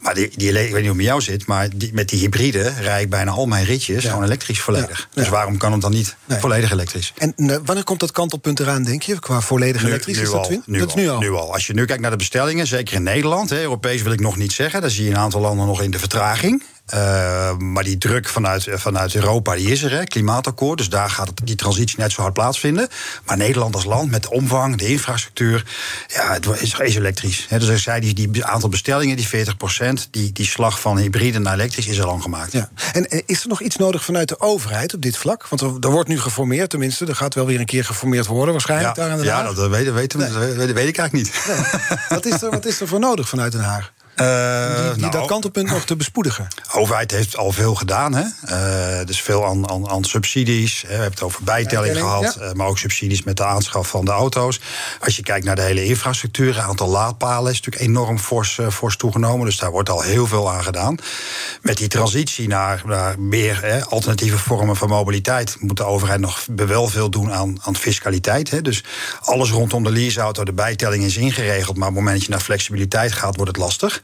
[0.00, 2.20] Maar die, die, ik weet niet hoe het met jou zit, maar die, met die
[2.20, 5.08] hybride rij ik bijna al mijn ritjes gewoon elektrisch volledig.
[5.12, 5.20] Ja.
[5.22, 6.38] Dus waarom kan het dan niet Nee.
[6.38, 7.12] volledig elektrisch?
[7.16, 9.18] En eh, wanneer komt dat kantelpunt eraan, denk je?
[9.18, 10.18] Qua volledig elektrisch?
[10.18, 11.18] is dat, al, nu, dat nu al.
[11.18, 11.52] nu al.
[11.52, 14.36] Als je nu kijkt naar de bestellingen, zeker in Nederland, hè, Europees wil ik nog
[14.36, 16.62] niet zeggen, daar zie je een aantal landen nog in de vertraging.
[16.86, 20.78] Eh, maar die druk vanuit, vanuit Europa die is er, hè, klimaatakkoord.
[20.78, 22.88] Dus daar gaat die transitie net zo hard plaatsvinden.
[23.24, 25.64] Maar Nederland als land met de omvang, de infrastructuur,
[26.06, 27.46] ja, het is, is elektrisch.
[27.48, 31.38] Hè, dus ik zei, die, die aantal bestellingen, die 40% die, die slag van hybride
[31.38, 32.52] naar elektrisch is al lang gemaakt.
[32.52, 32.70] Ja.
[32.92, 35.48] En eh, is er nog iets nodig vanuit de overheid op dit vlak?
[35.48, 37.06] Want er, er wordt nu geformeerd, tenminste.
[37.06, 38.96] Er gaat wel weer een keer geformeerd worden, waarschijnlijk.
[38.96, 41.32] Ja, daar in Den ja dat, dat weet, weet ik eigenlijk niet.
[42.08, 43.92] wat, is er, wat is er voor nodig vanuit Den Haag?
[44.16, 46.48] Eh, Die, die nou, dat kantelpunt nog te bespoedigen.
[46.72, 48.14] De overheid heeft al veel gedaan.
[48.14, 48.24] Hè?
[48.44, 50.82] Eh, dus veel aan, aan, aan subsidies.
[50.82, 50.86] Hè.
[50.88, 52.36] We hebben het over bijtelling, gehad.
[52.36, 54.60] eh, maar ook subsidies met de aanschaf van de auto's.
[55.00, 56.54] Als je kijkt naar de hele infrastructuur.
[56.56, 59.46] Het aantal laadpalen is natuurlijk enorm fors, fors toegenomen.
[59.46, 60.96] Dus daar wordt al heel veel aan gedaan.
[61.62, 65.56] Met die transitie naar, naar meer hè, alternatieve vormen van mobiliteit.
[65.60, 68.50] moet de overheid nog wel veel doen aan, aan fiscaliteit.
[68.50, 68.62] Hè.
[68.62, 68.84] Dus
[69.20, 71.76] alles rondom de leaseauto, de bijtelling is ingeregeld.
[71.76, 74.00] Maar op het moment dat je naar flexibiliteit gaat, wordt het lastig.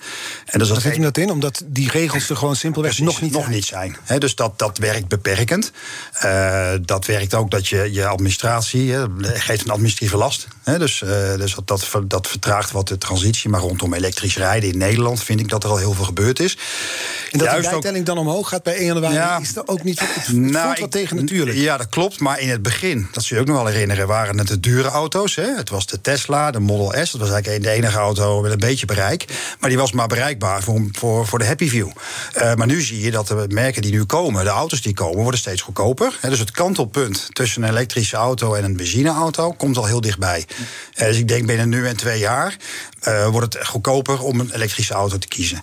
[0.46, 1.30] En dus dat zit hem dat in?
[1.30, 3.54] Omdat die regels er gewoon simpelweg Precies, nog niet nog zijn.
[3.54, 3.64] niet
[4.04, 4.20] zijn.
[4.20, 5.70] Dus dat, dat werkt beperkend.
[6.12, 10.46] Eh, dat werkt ook dat je je administratie hè, geeft een administratieve last.
[10.64, 13.50] Dus eh, dus dat, dat, ver- dat vertraagt wat de transitie.
[13.50, 16.56] Maar rondom elektrisch rijden in Nederland vind ik dat er al heel veel gebeurd is.
[17.32, 19.38] En dat Juist ook- bijtelling dan omhoog gaat bij 1 januari, Ja.
[19.40, 20.00] is er ook niet.
[20.00, 21.56] Het, het Nou, ik- wat tegen natuurlijk.
[21.58, 22.20] Ja, dat klopt.
[22.20, 24.88] Maar in het begin, dat zul je ook nog wel herinneren, waren het de dure
[24.88, 25.34] auto's.
[25.34, 25.54] Hè?
[25.56, 27.10] Het was de Tesla, de Model S.
[27.10, 29.24] Dat was eigenlijk de enige auto met een beetje bereik.
[29.60, 31.88] Maar die was maar bereikbaar voor, voor, voor de Happy View.
[32.32, 35.22] Eh, maar nu zie je dat de merken die nu komen, de auto's die komen,
[35.22, 36.18] worden steeds goedkoper.
[36.20, 40.46] Dus het kantelpunt tussen een elektrische auto en een benzineauto komt al heel dichtbij.
[40.94, 42.56] Eh, dus ik denk binnen nu en twee jaar
[43.00, 45.62] eh, wordt het goedkoper om een elektrische auto te kiezen.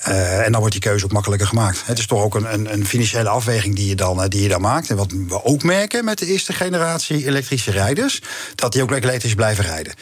[0.00, 1.82] Eh, en dan wordt die keuze ook makkelijker gemaakt.
[1.84, 4.48] Het is toch ook een, een, een financiële afweging die je, dan, eh, die je
[4.48, 4.90] dan maakt.
[4.90, 8.22] En wat we ook merken met de eerste generatie elektrische rijders,
[8.54, 9.94] dat die ook elektrisch blijven rijden.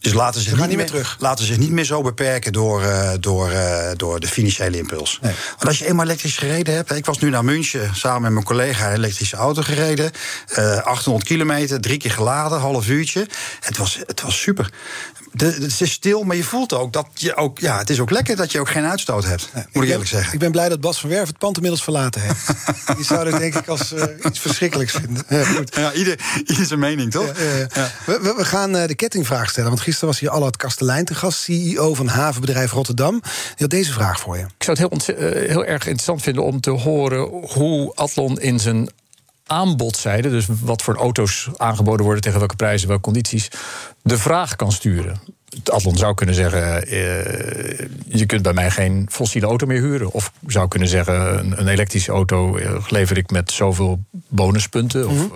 [0.00, 1.16] Dus laten ze, gaan niet meer meer terug.
[1.18, 3.52] Laten zich niet meer zo beperken door, eh, door,
[3.96, 5.18] door de financiële impuls.
[5.22, 5.32] Nee.
[5.50, 6.92] Want als je eenmaal elektrisch gereden hebt.
[6.92, 10.10] Ik was nu naar München samen met mijn collega een elektrische auto gereden.
[10.48, 13.26] eh 800 kilometer, drie keer geladen, half uurtje.
[13.60, 14.70] Het was, het was super.
[15.36, 17.58] De, het is stil, maar je voelt ook dat je ook.
[17.58, 19.48] Ja, het is ook lekker dat je ook geen uitstoot hebt.
[19.72, 20.32] moet ik eerlijk zeggen.
[20.32, 22.46] Ik ben blij dat Bas van Werf het pand inmiddels verlaten heeft.
[22.96, 25.22] Die zou dat denk ik als eh, iets verschrikkelijks vinden.
[25.28, 25.74] Ja, goed.
[25.76, 27.38] Ja, ieder, ieder zijn mening, toch?
[27.38, 27.90] Ja, ja, ja.
[28.06, 29.68] We, we- we gaan eh, de kettingvraag stellen.
[29.68, 33.20] Want gisteren was hier Allard Kastelein te gast, CEO van havenbedrijf Rotterdam.
[33.22, 34.42] Die had deze vraag voor je.
[34.42, 37.20] Ik zou het heel, eh, heel erg interessant vinden om te horen
[37.52, 38.90] hoe Atlon in zijn
[39.46, 43.48] aanbodzijde, dus wat voor auto's aangeboden worden, tegen welke prijzen, welke condities,
[44.02, 45.20] de vraag kan sturen.
[45.48, 50.12] Het Atlon zou kunnen zeggen: eh, je kunt bij mij geen fossiele auto meer huren.
[50.12, 55.08] Of zou kunnen zeggen: een, een elektrische auto eh, lever ik met zoveel bonuspunten.
[55.08, 55.30] Of, eh,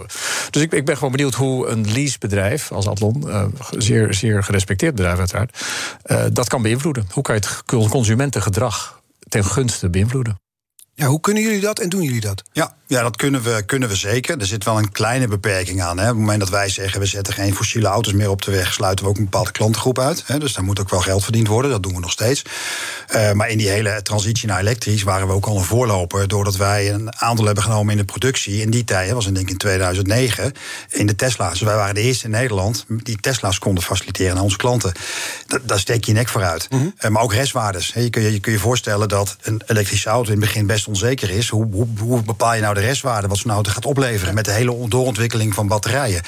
[0.50, 4.94] dus ik, ik ben gewoon benieuwd hoe een leasebedrijf als Atlon, eh, zeer, zeer gerespecteerd
[4.94, 5.64] bedrijf uiteraard,
[6.02, 7.06] eh, dat kan beïnvloeden.
[7.10, 10.40] Hoe kan je het consumentengedrag ten gunste beïnvloeden?
[10.94, 12.42] Ja, hoe kunnen jullie dat en doen jullie dat?
[12.52, 14.38] Ja, ja dat kunnen we, kunnen we zeker.
[14.38, 15.98] Er zit wel een kleine beperking aan.
[15.98, 16.02] Hè.
[16.02, 17.00] Op het moment dat wij zeggen...
[17.00, 18.72] we zetten geen fossiele auto's meer op de weg...
[18.72, 20.22] sluiten we ook een bepaalde klantengroep uit.
[20.26, 20.38] Hè.
[20.38, 21.70] Dus daar moet ook wel geld verdiend worden.
[21.70, 22.42] Dat doen we nog steeds.
[23.06, 25.02] Eh, maar in die hele transitie naar elektrisch...
[25.02, 26.28] waren we ook al een voorloper...
[26.28, 28.60] doordat wij een aandeel hebben genomen in de productie.
[28.60, 30.52] In die tijd, dat was denk ik in 2009...
[30.88, 31.50] in de Tesla's.
[31.50, 32.84] Dus wij waren de eerste in Nederland...
[32.88, 34.92] die Tesla's konden faciliteren aan onze klanten.
[35.46, 36.68] Da- daar steek je je nek vooruit.
[36.98, 37.92] Eh, maar ook restwaardes.
[37.92, 38.00] Hè.
[38.00, 40.32] Je, kun je, je kun je voorstellen dat een elektrische auto...
[40.32, 41.48] in het begin best onzeker is.
[41.48, 43.28] Hoe, hoe, hoe bepaal je nou de restwaarde...
[43.28, 44.34] wat zo'n auto gaat opleveren...
[44.34, 46.22] met de hele doorontwikkeling van batterijen.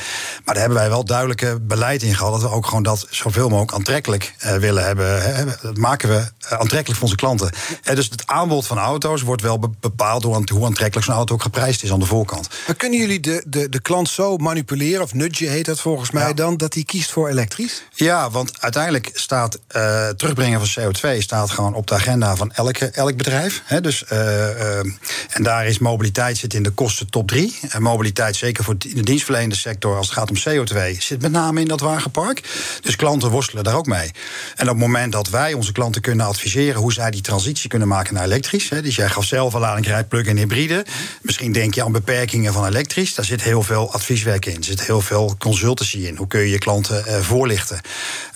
[0.44, 2.32] Maar daar hebben wij wel duidelijke beleid in gehad...
[2.32, 5.58] dat we ook gewoon dat zoveel mogelijk aantrekkelijk eh, willen hebben.
[5.62, 7.50] Dat maken we eh, aantrekkelijk voor onze klanten.
[7.82, 10.22] Eh, dus het aanbod van auto's wordt wel be- bepaald...
[10.22, 12.48] door hoe aantrekkelijk zo'n auto ook geprijsd is aan de voorkant.
[12.66, 16.26] Maar kunnen jullie de, de, de klant zo manipuleren, of nudgen heet dat volgens mij
[16.26, 16.32] Ja.
[16.32, 17.82] dan, dat hij kiest voor elektrisch?
[17.94, 22.86] Ja, want uiteindelijk staat eh, terugbrengen van CO2 staat gewoon op de agenda van elke,
[22.86, 23.62] elk bedrijf.
[23.64, 27.58] Hè, dus, en daar is mobiliteit zit in de kosten top 3.
[27.68, 31.60] En mobiliteit, zeker voor de dienstverlenende sector, als het gaat om CO2, zit met name
[31.60, 32.42] in dat wagenpark.
[32.80, 34.10] Dus klanten worstelen daar ook mee.
[34.56, 37.88] En op het moment dat wij onze klanten kunnen adviseren hoe zij die transitie kunnen
[37.88, 38.68] maken naar elektrisch.
[38.68, 40.86] Hè, dus jij gaf zelf al aan, ik rijd plug-in hybride.
[41.22, 43.14] Misschien denk je aan beperkingen van elektrisch.
[43.14, 44.56] Daar zit heel veel advieswerk in.
[44.56, 46.16] Er zit heel veel consultancy in.
[46.16, 47.80] Hoe kun je je klanten uh, voorlichten?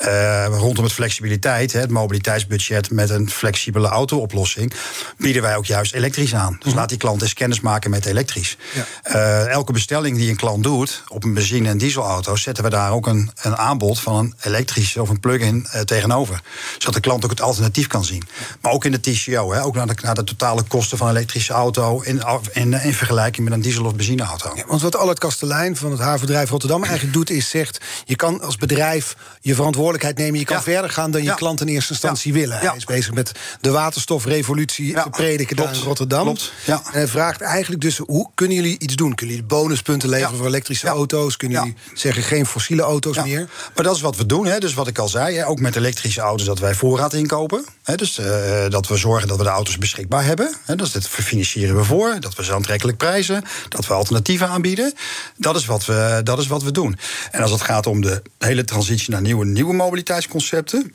[0.01, 4.73] Uh, rondom het flexibiliteit, hè, het mobiliteitsbudget met een flexibele auto-oplossing,
[5.17, 6.57] bieden wij ook juist elektrisch aan.
[6.61, 6.79] Dus mm.
[6.79, 8.57] laat die klant eens kennis maken met elektrisch.
[8.75, 8.87] Ja.
[9.15, 12.93] Uh, elke bestelling die een klant doet op een benzine- en dieselauto, zetten we daar
[12.93, 16.41] ook een, een aanbod van een elektrisch of een plug-in tegenover.
[16.79, 18.23] Zodat de klant ook het alternatief kan zien.
[18.61, 21.17] Maar ook in de TCO, hè, ook naar de, naar de totale kosten van een
[21.17, 24.53] elektrische auto in, in, in vergelijking met een diesel- of benzineauto.
[24.55, 28.41] Ja, want wat Albert Kastelein van het havenbedrijf Rotterdam eigenlijk doet, is zegt: je kan
[28.41, 30.39] als bedrijf je verantwoordelijkheid nemen.
[30.39, 32.59] Je kan verder gaan dan je klant in eerste instantie willen.
[32.59, 36.23] Hij is bezig met de waterstofrevolutie te prediken daar in Rotterdam.
[36.23, 36.53] Klopt.
[36.67, 39.15] En hij vraagt eigenlijk dus: hoe kunnen jullie iets doen?
[39.15, 41.37] Kunnen jullie bonuspunten leveren voor elektrische auto's?
[41.37, 43.49] Kunnen jullie zeggen geen fossiele auto's meer?
[43.75, 44.47] Maar dat is wat we doen.
[44.47, 44.59] Hè.
[44.59, 47.65] Dus wat ik al zei, hè, ook met elektrische auto's, dat wij voorraad inkopen.
[47.83, 47.95] Hè.
[47.95, 48.27] Dus uh,
[48.69, 50.55] dat we zorgen dat we de auto's beschikbaar hebben.
[50.65, 50.77] Hè.
[50.77, 52.17] Dus dat financieren we voor.
[52.21, 53.45] Dat we ze aantrekkelijk prijzen.
[53.69, 54.93] Dat we alternatieven aanbieden.
[55.37, 56.99] Dat is wat we, dat is wat we doen.
[57.31, 60.95] En als het gaat om de hele transitie naar nieuwe, nieuwe mobiliteitsconcepten.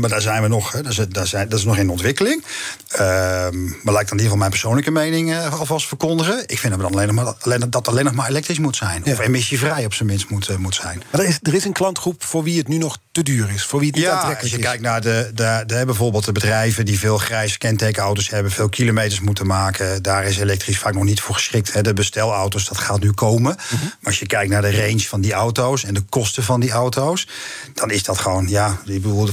[0.00, 2.44] Maar daar zijn we nog, hè, daar zijn, dat is nog in ontwikkeling.
[2.92, 3.50] Uh, maar
[3.82, 6.42] ik dan in ieder geval mijn persoonlijke mening uh, alvast verkondigen.
[6.46, 9.04] Ik vind dat, dan alleen nog maar, alleen, dat alleen nog maar elektrisch moet zijn.
[9.04, 11.02] Of emissievrij op zijn minst moet, uh, moet zijn.
[11.10, 13.64] Maar er is, er is een klantgroep voor wie het nu nog te duur is.
[13.64, 14.52] Voor wie het niet ja, aantrekkelijk is.
[14.52, 18.52] Als je kijkt naar de, de, de, bijvoorbeeld de bedrijven die veel grijze kentekenauto's hebben,
[18.52, 20.02] veel kilometers moeten maken.
[20.02, 21.72] Daar is elektrisch vaak nog niet voor geschikt.
[21.72, 21.82] Hè.
[21.82, 23.56] De bestelauto's, dat gaat nu komen.
[23.70, 23.84] Mhm.
[23.84, 26.70] Maar als je kijkt naar de range van die auto's en de kosten van die
[26.70, 27.28] auto's,
[27.74, 28.78] dan is dat gewoon, ja,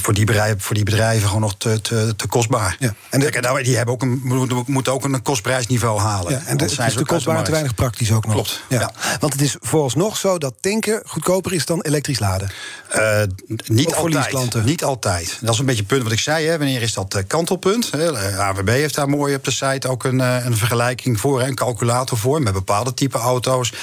[0.02, 2.76] voor die bedrijven voor die bedrijven gewoon nog te, te, te kostbaar.
[2.80, 2.94] Ja.
[3.10, 4.22] En de, Kijk, nou, die hebben ook een,
[4.66, 6.32] moeten ook een kostprijsniveau halen.
[6.32, 8.34] Ja, en de, zijn het is te kostbaar en te weinig praktisch ook nog.
[8.34, 8.62] Klopt.
[8.70, 8.92] Ja.
[9.20, 12.52] Want het is vooralsnog zo dat tanken goedkoper is dan elektrisch laden.
[12.96, 13.22] Uh,
[13.66, 14.64] niet altijd.
[14.64, 15.38] Niet altijd.
[15.42, 16.46] Dat is een beetje het punt wat ik zei.
[16.46, 16.58] Hè.
[16.58, 17.92] Wanneer is dat uh, kantelpunt?
[18.38, 22.42] AWB heeft daar mooi op de site ook een, een vergelijking voor, een calculator voor.
[22.42, 23.74] Met bepaalde type auto's.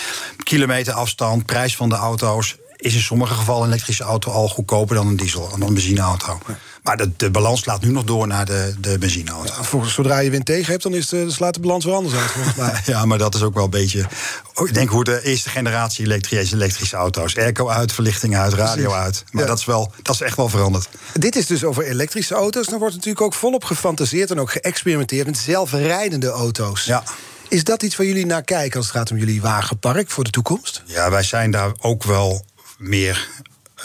[0.42, 5.06] Kilometerafstand, prijs van de auto's is in sommige gevallen een elektrische auto al goedkoper dan
[5.06, 6.38] een diesel, dan een benzineauto.
[6.82, 9.78] Maar de, de balans slaat nu nog door naar de, de benzineauto.
[9.78, 12.30] Ja, zodra je wind tegen hebt, dan is de, slaat de balans weer anders uit.
[12.30, 12.80] Volgens mij.
[12.94, 14.06] ja, maar dat is ook wel een beetje.
[14.54, 17.36] Oh, ik denk hoe de eerste generatie elektrische, elektrische auto's.
[17.36, 19.24] Airco uit, verlichting uit, radio uit.
[19.30, 20.88] Maar dat, is wel, dat is echt wel veranderd.
[21.12, 22.66] Dit is dus over elektrische auto's.
[22.66, 26.84] Dan wordt natuurlijk ook volop gefantaseerd en ook geëxperimenteerd met zelfrijdende auto's.
[26.84, 27.02] Ja.
[27.48, 30.30] Is dat iets waar jullie naar kijken als het gaat om jullie wagenpark voor de
[30.30, 30.82] toekomst?
[30.86, 32.44] Ja, wij zijn daar ook wel
[32.82, 33.28] meer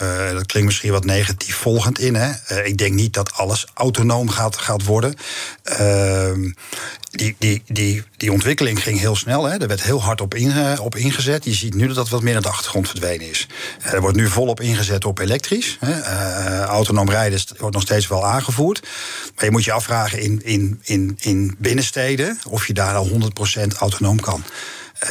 [0.02, 2.14] uh, dat klinkt misschien wat negatief volgend in.
[2.14, 2.30] Hè?
[2.50, 5.14] Uh, ik denk niet dat alles autonoom gaat, gaat worden.
[5.80, 6.52] Uh,
[7.10, 9.44] die, die, die, die ontwikkeling ging heel snel.
[9.44, 9.56] Hè?
[9.56, 11.44] Er werd heel hard op, in, op ingezet.
[11.44, 13.46] Je ziet nu dat dat wat meer naar de achtergrond verdwenen is.
[13.82, 15.76] Er wordt nu volop ingezet op elektrisch.
[15.80, 16.02] Hè?
[16.64, 18.80] autonoom rijden wordt nog steeds wel aangevoerd.
[19.34, 23.12] Maar je moet je afvragen in, in, in, in binnensteden of je daar al 100%
[23.78, 24.44] autonoom kan.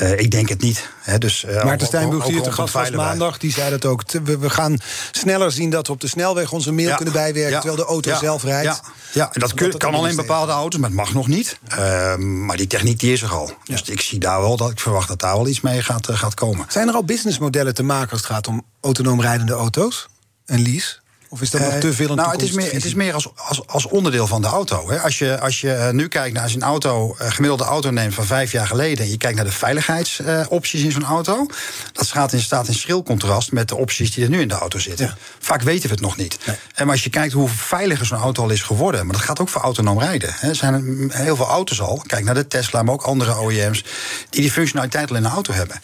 [0.02, 0.90] Uh, ik denk het niet.
[1.02, 4.12] He, dus, uh, Maarten Stijnboeg, die te gast was maandag, die zei dat ook.
[4.12, 4.78] We, we, gaan
[5.12, 7.60] sneller zien dat we op de snelweg onze mail kunnen bijwerken...
[7.60, 8.82] terwijl de auto zelf rijdt.
[9.14, 11.60] Ja, en dat, kun, kan al in bepaalde auto's, maar het mag nog niet.
[11.72, 13.52] Uh, maar die techniek die is er al.
[13.64, 16.18] Dus ik zie daar wel dat ik verwacht dat daar wel iets mee gaat, uh,
[16.18, 16.66] gaat komen.
[16.70, 20.08] Zijn er al businessmodellen te maken als het gaat om autonoom rijdende auto's?
[20.46, 20.96] En lease?
[21.30, 23.28] Of is dat nog te veel een Nou, het is meer, het is meer als,
[23.36, 24.90] als, als onderdeel van de auto.
[24.90, 25.00] Hè.
[25.00, 28.52] Als, je, als je nu kijkt naar een auto, een gemiddelde auto neemt van vijf
[28.52, 29.06] jaar geleden...
[29.06, 31.46] en je kijkt naar de veiligheidsopties in zo'n auto...
[31.94, 34.54] dat staat in, staat in schril contrast met de opties die er nu in de
[34.54, 35.18] auto zitten.
[35.40, 36.38] Vaak weten we het nog niet.
[36.74, 39.06] En als je kijkt hoe veiliger zo'n auto al is geworden...
[39.06, 40.34] maar dat gaat ook voor autonoom rijden.
[40.34, 40.50] Hè.
[40.50, 43.84] Er zijn heel veel auto's al, kijk naar de Tesla, maar ook andere OEM's...
[44.30, 45.82] die die functionaliteit al in de auto hebben.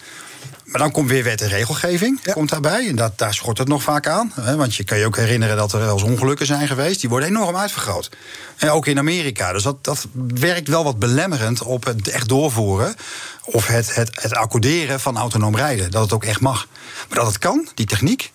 [0.73, 2.88] Maar dan komt weer wet en regelgeving komt daarbij.
[2.88, 4.31] En dat, daar schort het nog vaak aan.
[4.41, 6.99] Hè, want je kan je ook herinneren dat er wel eens ongelukken zijn geweest.
[6.99, 8.09] Die worden enorm uitvergroot.
[8.57, 9.53] En ook in Amerika.
[9.53, 12.95] Dus dat, dat werkt wel wat belemmerend op het echt doorvoeren.
[13.43, 15.91] Of het, het, het accorderen van autonoom rijden.
[15.91, 16.67] Dat het ook echt mag.
[17.09, 18.31] Maar dat het kan, die techniek,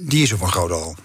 [0.00, 0.96] die is er van groot al.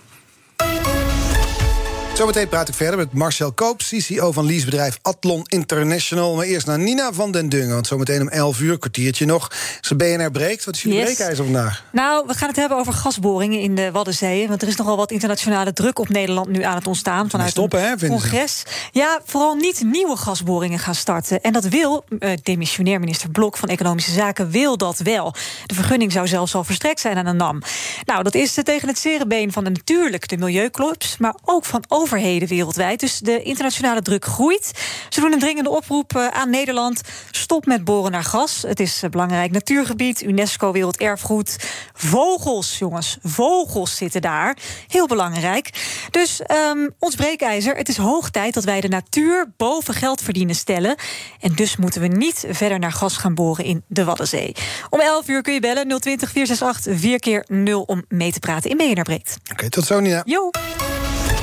[2.23, 6.35] Zometeen praat ik verder met Marcel Koop, CCO van leasebedrijf Atlon International.
[6.35, 9.51] Maar eerst naar Nina van den Dungen, want zometeen om 11 uur, kwartiertje nog.
[9.79, 11.13] Als BNR breekt, wat is jullie yes.
[11.13, 11.83] breekijzer vandaag?
[11.91, 14.47] Nou, we gaan het hebben over gasboringen in de Waddenzeeën.
[14.47, 17.29] Want er is nogal wat internationale druk op Nederland nu aan het ontstaan.
[17.29, 18.59] Vanuit stoppen, hè, congres.
[18.59, 18.65] Ze.
[18.91, 21.41] Ja, vooral niet nieuwe gasboringen gaan starten.
[21.41, 22.05] En dat wil,
[22.43, 25.33] demissionair minister Blok van Economische Zaken wil dat wel.
[25.65, 27.61] De vergunning zou zelfs al verstrekt zijn aan een NAM.
[28.05, 31.83] Nou, dat is tegen het zere been van de, natuurlijk de milieuclubs, maar ook van
[31.87, 32.99] over overheden wereldwijd.
[32.99, 34.71] Dus de internationale druk groeit.
[35.09, 37.01] Ze doen een dringende oproep eh, aan Nederland.
[37.31, 38.63] Stop met boren naar gas.
[38.67, 41.57] Het is een belangrijk natuurgebied, UNESCO Werelderfgoed.
[41.93, 44.57] Vogels, jongens, vogels zitten daar.
[44.87, 45.69] Heel belangrijk.
[46.11, 50.55] Dus um, ons breekijzer, het is hoog tijd dat wij de natuur boven geld verdienen
[50.55, 50.95] stellen.
[51.39, 54.55] En dus moeten we niet verder naar gas gaan boren in de Waddenzee.
[54.89, 58.69] Om 11 uur kun je bellen 020 468 4 keer 0 om mee te praten
[58.69, 59.37] in BNR Breekt.
[59.51, 60.21] Oké, tot zo Nina.
[60.25, 60.51] Jo.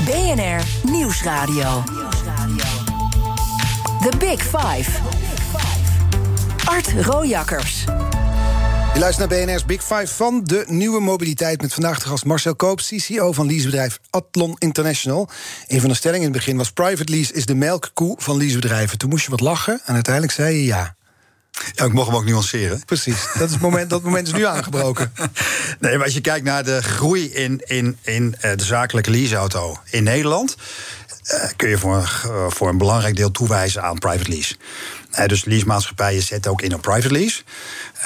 [0.05, 1.83] BNR Nieuwsradio.
[4.01, 4.89] The Big Five.
[6.65, 7.83] Art Rojakkers.
[8.93, 11.61] Je luistert naar BNR's Big Five van de nieuwe mobiliteit...
[11.61, 15.29] met vandaag de gast Marcel Koop, CCO van leasebedrijf Athlon International.
[15.67, 16.71] Een van de stellingen in het begin was...
[16.71, 18.97] private lease is de melkkoe van leasebedrijven.
[18.97, 20.95] Toen moest je wat lachen en uiteindelijk zei je ja.
[21.73, 22.85] Ja, ik mocht hem ook nuanceren.
[22.85, 25.13] Precies, dat, is het moment, dat moment is nu aangebroken.
[25.79, 29.77] Nee, maar als je kijkt naar de groei in, in, in eh, de zakelijke leaseauto
[29.89, 30.55] in Nederland...
[31.33, 34.55] Uh, kun je voor, uh, voor een belangrijk deel toewijzen aan private lease.
[35.27, 37.41] Dus leasemaatschappijen zetten ook in op private lease.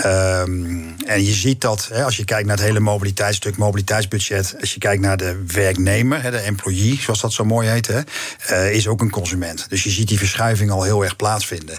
[0.06, 4.80] Um, en je ziet dat, als je kijkt naar het hele mobiliteitsstuk, mobiliteitsbudget, als je
[4.80, 9.10] kijkt naar de werknemer, de employee, zoals dat zo mooi heet, uh, is ook een
[9.10, 9.66] consument.
[9.70, 11.78] Dus je ziet die verschuiving al heel erg plaatsvinden.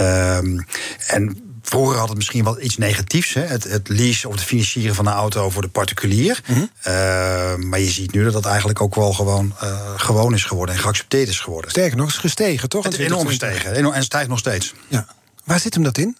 [0.00, 0.66] Um,
[1.06, 3.34] en Vroeger had het misschien wel iets negatiefs.
[3.34, 3.40] Hè?
[3.40, 6.40] Het, het leasen of het financieren van een auto voor de particulier.
[6.46, 6.70] Mm -hmm.
[6.86, 10.74] uh, maar je ziet nu dat dat eigenlijk ook wel gewoon, uh, gewoon is geworden
[10.74, 11.70] en geaccepteerd is geworden.
[11.70, 12.84] Sterker nog, is gestegen, toch?
[12.84, 14.74] Het is enorm gestegen en stijgt nog steeds.
[14.88, 15.06] Ja.
[15.44, 16.16] Waar zit hem dat in?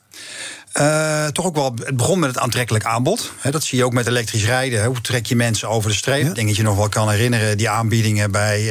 [0.81, 3.33] Uh, toch ook wel, het begon met het aantrekkelijk aanbod.
[3.39, 4.85] He, dat zie je ook met elektrisch rijden.
[4.85, 6.23] Hoe trek je mensen over de streep?
[6.23, 6.29] Ja.
[6.29, 8.63] Ik denk dat je nog wel kan herinneren, die aanbiedingen bij,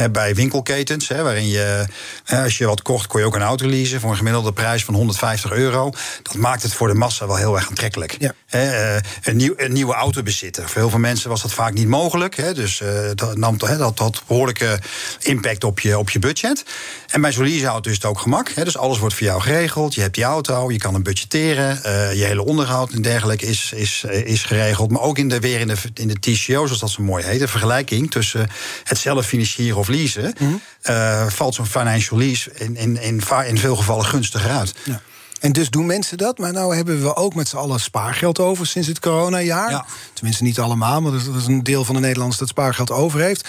[0.00, 1.08] uh, bij winkelketens.
[1.08, 1.86] He, waarin je,
[2.26, 4.94] als je wat kocht, kon je ook een auto leasen voor een gemiddelde prijs van
[4.94, 5.92] 150 euro.
[6.22, 8.16] Dat maakt het voor de massa wel heel erg aantrekkelijk.
[8.18, 8.32] Ja.
[8.46, 10.68] He, een, nieuw, een, nieuwe auto bezitten.
[10.68, 12.54] Voor heel veel mensen was dat vaak niet mogelijk.
[12.54, 12.82] dus
[13.14, 14.78] dat, nam, dat had behoorlijke
[15.20, 16.64] impact op je, op je budget.
[17.06, 18.54] En bij zo'n leaseauto is het ook gemak.
[18.54, 19.94] dus alles wordt voor jou geregeld.
[19.94, 21.80] Je hebt die auto, je kan hem budgetteren.
[21.86, 24.90] Uh, je hele onderhoud en dergelijke is, is, is geregeld.
[24.90, 27.40] Maar ook in de, weer in de, in de TCO, zoals dat zo mooi heet,
[27.40, 28.48] de vergelijking tussen
[28.84, 30.60] het zelf financieren of leasen, mm -hmm.
[30.90, 34.74] uh, valt zo'n financial lease in, in, in, in veel gevallen gunstiger uit.
[34.84, 35.00] Ja.
[35.40, 36.38] En dus doen mensen dat.
[36.38, 39.70] Maar nou hebben we ook met z'n allen spaargeld over sinds het coronajaar.
[39.70, 39.86] Ja.
[40.12, 43.48] Tenminste, niet allemaal, maar dat is een deel van de Nederlanders dat spaargeld over heeft.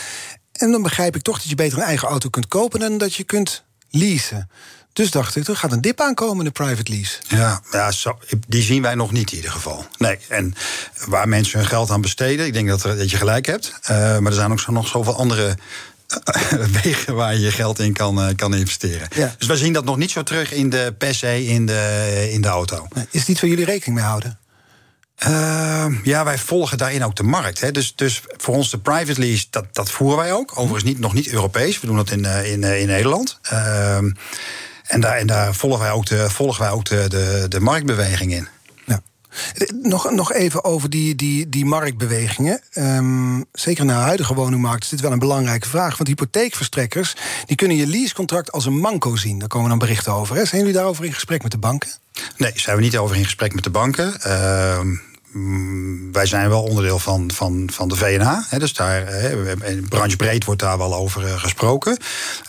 [0.51, 3.15] En dan begrijp ik toch dat je beter een eigen auto kunt kopen dan dat
[3.15, 4.49] je kunt leasen.
[4.97, 7.17] Dus dacht ik, er gaat een dip aankomen in de private lease.
[7.27, 8.17] Ja, ja zo,
[8.47, 9.85] die zien wij nog niet in ieder geval.
[9.97, 10.53] Nee, en
[11.05, 13.73] waar mensen hun geld aan besteden, ik denk dat, er, dat je gelijk hebt.
[13.81, 15.57] Uh, maar er zijn ook zo, nog zoveel andere
[16.83, 19.07] wegen waar je je geld in kan, uh, kan investeren.
[19.15, 19.35] Ja.
[19.37, 22.41] Dus wij zien dat nog niet zo terug in de per se in de, in
[22.41, 22.87] de auto.
[23.11, 24.39] Is het iets waar jullie rekening mee houden?
[25.27, 27.61] Uh, ja, wij volgen daarin ook de markt.
[27.61, 27.71] Hè.
[27.71, 30.51] Dus, dus voor ons de private lease, dat, dat voeren wij ook.
[30.51, 31.79] Overigens niet, nog niet Europees.
[31.79, 33.39] We doen dat in, in, in Nederland.
[33.53, 33.97] Uh,
[34.87, 38.33] en daar, en daar volgen wij ook de, volgen wij ook de, de, de marktbeweging
[38.33, 38.47] in.
[38.85, 39.01] Ja.
[39.81, 42.61] Nog, nog even over die, die, die marktbewegingen.
[42.75, 45.97] Um, zeker in de huidige woningmarkt is dit wel een belangrijke vraag.
[45.97, 47.15] Want hypotheekverstrekkers
[47.45, 49.39] die kunnen je leasecontract als een manco zien.
[49.39, 50.35] Daar komen dan berichten over.
[50.35, 50.45] Hè?
[50.45, 51.89] Zijn jullie daarover in gesprek met de banken?
[52.37, 54.13] Nee, zijn we niet over in gesprek met de banken.
[54.27, 54.79] Uh,
[56.11, 58.45] wij zijn wel onderdeel van, van, van de VNA.
[58.49, 59.03] Hè, dus daar,
[59.89, 61.97] branchebreed wordt daar wel over uh, gesproken.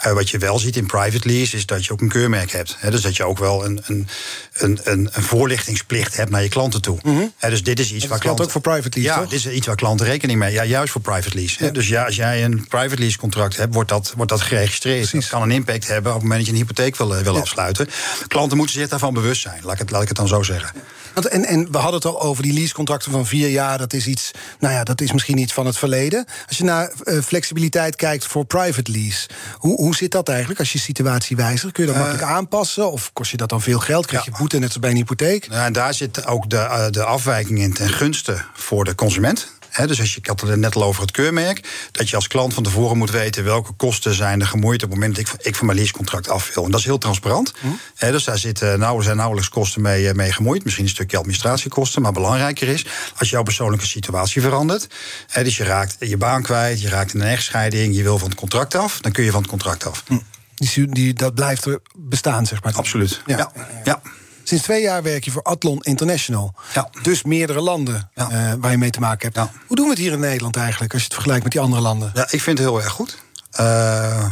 [0.06, 2.76] Uh, wat je wel ziet in private lease is dat je ook een keurmerk hebt.
[2.78, 4.08] Hè, dus dat je ook wel een, een,
[4.52, 6.98] een, een, voorlichtingsplicht hebt naar je klanten toe.
[7.02, 7.32] Mm -hmm.
[7.36, 8.44] hè, dus dit is iets dat waar klanten.
[8.44, 9.12] ook voor private lease.
[9.12, 9.30] Ja, toch?
[9.30, 10.52] dit is iets waar klanten rekening mee.
[10.52, 11.64] Ja, juist voor private lease.
[11.64, 11.70] Ja.
[11.70, 15.08] Dus ja, als jij een private lease contract hebt, wordt dat, wordt dat geregistreerd.
[15.08, 15.20] Precies.
[15.20, 17.40] Dat kan een impact hebben op het moment dat je een hypotheek wil, wil ja.
[17.40, 17.88] afsluiten.
[18.26, 19.60] Klanten moeten zich daarvan bewust zijn.
[19.62, 20.72] Laat ik het, laat ik het dan zo zeggen.
[21.14, 23.78] Want en, en we hadden het al over die leasecontracten van vier jaar.
[23.78, 26.26] Dat is iets, nou ja, dat is misschien iets van het verleden.
[26.48, 30.72] Als je naar uh, flexibiliteit kijkt voor private lease, hoe, hoe zit dat eigenlijk als
[30.72, 31.72] je situatie wijzigt?
[31.72, 32.92] Kun je dat uh, makkelijk aanpassen?
[32.92, 34.06] Of kost je dat dan veel geld?
[34.06, 35.46] Krijg je boete net als bij een hypotheek?
[35.50, 39.57] Ja, en daar zit ook de, uh, de afwijking in ten gunste voor de consument.
[39.78, 42.26] He, dus als je, ik had het net al over het keurmerk, dat je als
[42.26, 45.46] klant van tevoren moet weten welke kosten zijn er gemoeid op het moment dat ik,
[45.46, 46.64] ik van mijn leasecontract af wil.
[46.64, 47.52] En dat is heel transparant.
[47.60, 47.66] Hm.
[47.94, 50.64] He, dus daar zitten nou, zijn nauwelijks kosten mee, mee gemoeid.
[50.64, 52.86] Misschien een stukje administratiekosten, maar belangrijker is
[53.18, 54.86] als jouw persoonlijke situatie verandert.
[55.28, 58.28] He, dus je raakt je baan kwijt, je raakt in een echtscheiding, je wil van
[58.28, 60.02] het contract af, dan kun je van het contract af.
[60.06, 60.18] Hm.
[60.54, 61.66] Die, die, dat blijft
[61.96, 62.72] bestaan, zeg maar.
[62.72, 63.22] Absoluut.
[63.26, 63.36] ja.
[63.36, 63.50] ja.
[63.84, 64.00] ja.
[64.48, 66.54] Sinds twee jaar werk je voor Athlon International.
[66.74, 66.90] Ja.
[67.02, 68.30] Dus meerdere landen ja.
[68.30, 69.36] uh, waar je mee te maken hebt.
[69.36, 69.60] Ja.
[69.66, 71.82] Hoe doen we het hier in Nederland eigenlijk, als je het vergelijkt met die andere
[71.82, 72.10] landen?
[72.14, 73.18] Ja, ik vind het heel erg goed.
[73.60, 74.24] Uh,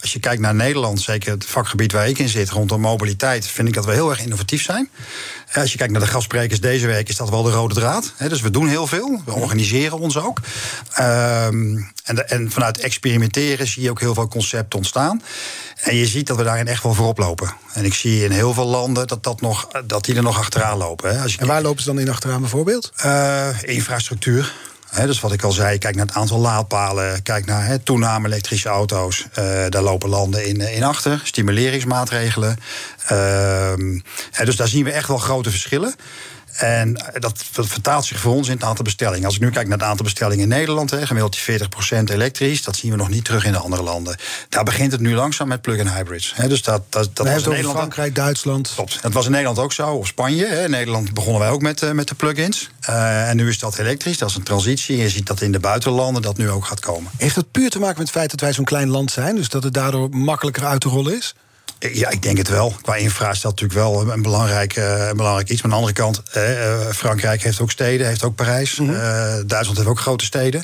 [0.00, 3.68] als je kijkt naar Nederland, zeker het vakgebied waar ik in zit, rondom mobiliteit, vind
[3.68, 4.90] ik dat we heel erg innovatief zijn.
[5.52, 8.12] Als je kijkt naar de gastsprekers deze week, is dat wel de rode draad.
[8.28, 9.22] Dus we doen heel veel.
[9.24, 10.40] We organiseren ons ook.
[10.92, 15.22] Ehm, en, en vanuit experimenteren zie je ook heel veel concepten ontstaan.
[15.80, 17.54] En je ziet dat we daarin echt wel voorop lopen.
[17.72, 20.78] En ik zie in heel veel landen dat, dat, nog, dat die er nog achteraan
[20.78, 21.20] lopen.
[21.20, 22.92] Als je en waar lopen ze dan in achteraan bijvoorbeeld?
[23.04, 24.54] Uh, infrastructuur.
[24.94, 28.68] Dus wat ik al zei, kijk naar het aantal laadpalen, kijk naar he, toename elektrische
[28.68, 29.26] auto's.
[29.38, 32.56] Uh, daar lopen landen in, in achter, stimuleringsmaatregelen.
[33.12, 33.72] Uh,
[34.44, 35.94] dus daar zien we echt wel grote verschillen.
[36.52, 39.24] En dat, vertaalt zich voor ons in het aantal bestellingen.
[39.24, 42.62] Als ik nu kijk naar het aantal bestellingen in Nederland, hè, gemiddeld die 40% elektrisch,
[42.62, 44.16] dat zien we nog niet terug in de andere landen.
[44.48, 46.32] Daar begint het nu langzaam met plug-in hybrids.
[46.34, 47.76] Hè, dus dat, dat, dat was in Nederland.
[47.76, 48.72] Frankrijk, Duitsland.
[48.74, 49.02] Klopt.
[49.02, 50.46] Dat was in Nederland ook zo, of Spanje.
[50.46, 50.64] Hè.
[50.64, 52.70] In Nederland begonnen wij ook met, uh, met de plug-ins.
[52.88, 54.96] Uh, en nu is dat elektrisch, dat is een transitie.
[54.96, 57.10] Je ziet dat in de buitenlanden dat nu ook gaat komen.
[57.16, 59.48] Heeft dat puur te maken met het feit dat wij zo'n klein land zijn, dus
[59.48, 61.34] dat het daardoor makkelijker uit te rollen is?
[61.78, 62.74] Ja, ik denk het wel.
[62.82, 65.62] Qua infra is dat natuurlijk wel een belangrijk, uh, een belangrijk iets.
[65.62, 68.78] Maar aan de andere kant, uh, Frankrijk heeft ook steden, heeft ook Parijs.
[68.78, 68.94] Mm -hmm.
[68.94, 69.02] uh,
[69.46, 70.62] Duitsland heeft ook grote steden.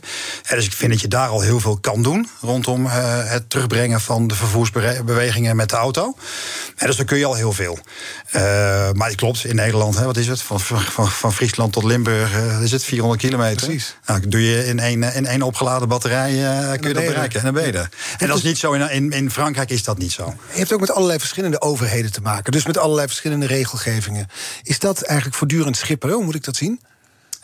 [0.49, 4.27] dus ik vind dat je daar al heel veel kan doen rondom het terugbrengen van
[4.27, 6.17] de vervoersbewegingen met de auto.
[6.77, 7.79] dus daar kun je al heel veel.
[8.93, 10.43] maar het klopt, in Nederland, hè, wat is het?
[10.43, 13.67] Van, van, van Friesland tot Limburg is het 400 kilometer.
[13.67, 13.97] Precies.
[14.07, 16.31] Nou, doe je in één, in één opgeladen batterij,
[16.79, 17.39] kun je dat bereiken.
[17.39, 17.89] En dan ben je er.
[18.19, 20.35] En dat is niet zo, in, in, in Frankrijk is dat niet zo.
[20.53, 22.53] Je hebt ook met alle allerlei verschillende overheden te maken.
[22.53, 24.27] Dus met allerlei verschillende regelgevingen.
[24.63, 26.15] Is dat eigenlijk voortdurend schipperen?
[26.15, 26.81] Hoe moet ik dat zien?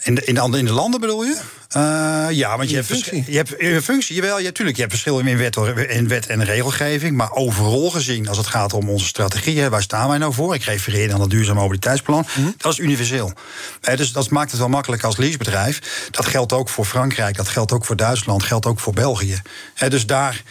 [0.03, 1.41] In de, in de, in de landen bedoel je?
[1.77, 3.25] Uh, ja, want je, hebt functie.
[3.27, 4.15] je hebt een functie.
[4.15, 5.57] Jawel, je, natuurlijk, je hebt verschillen in wet,
[5.89, 7.17] in wet en regelgeving.
[7.17, 10.55] Maar overal gezien, als het gaat om onze strategieën, waar staan wij nou voor?
[10.55, 12.27] Ik refereer aan het duurzaam mobiliteitsplan.
[12.35, 13.33] Mm Dat is universeel.
[13.81, 16.09] He, dus dat maakt het wel makkelijk als leasebedrijf.
[16.11, 19.43] Dat geldt ook voor Frankrijk, dat geldt ook voor Duitsland, geldt ook voor België.
[19.75, 20.43] He, dus daar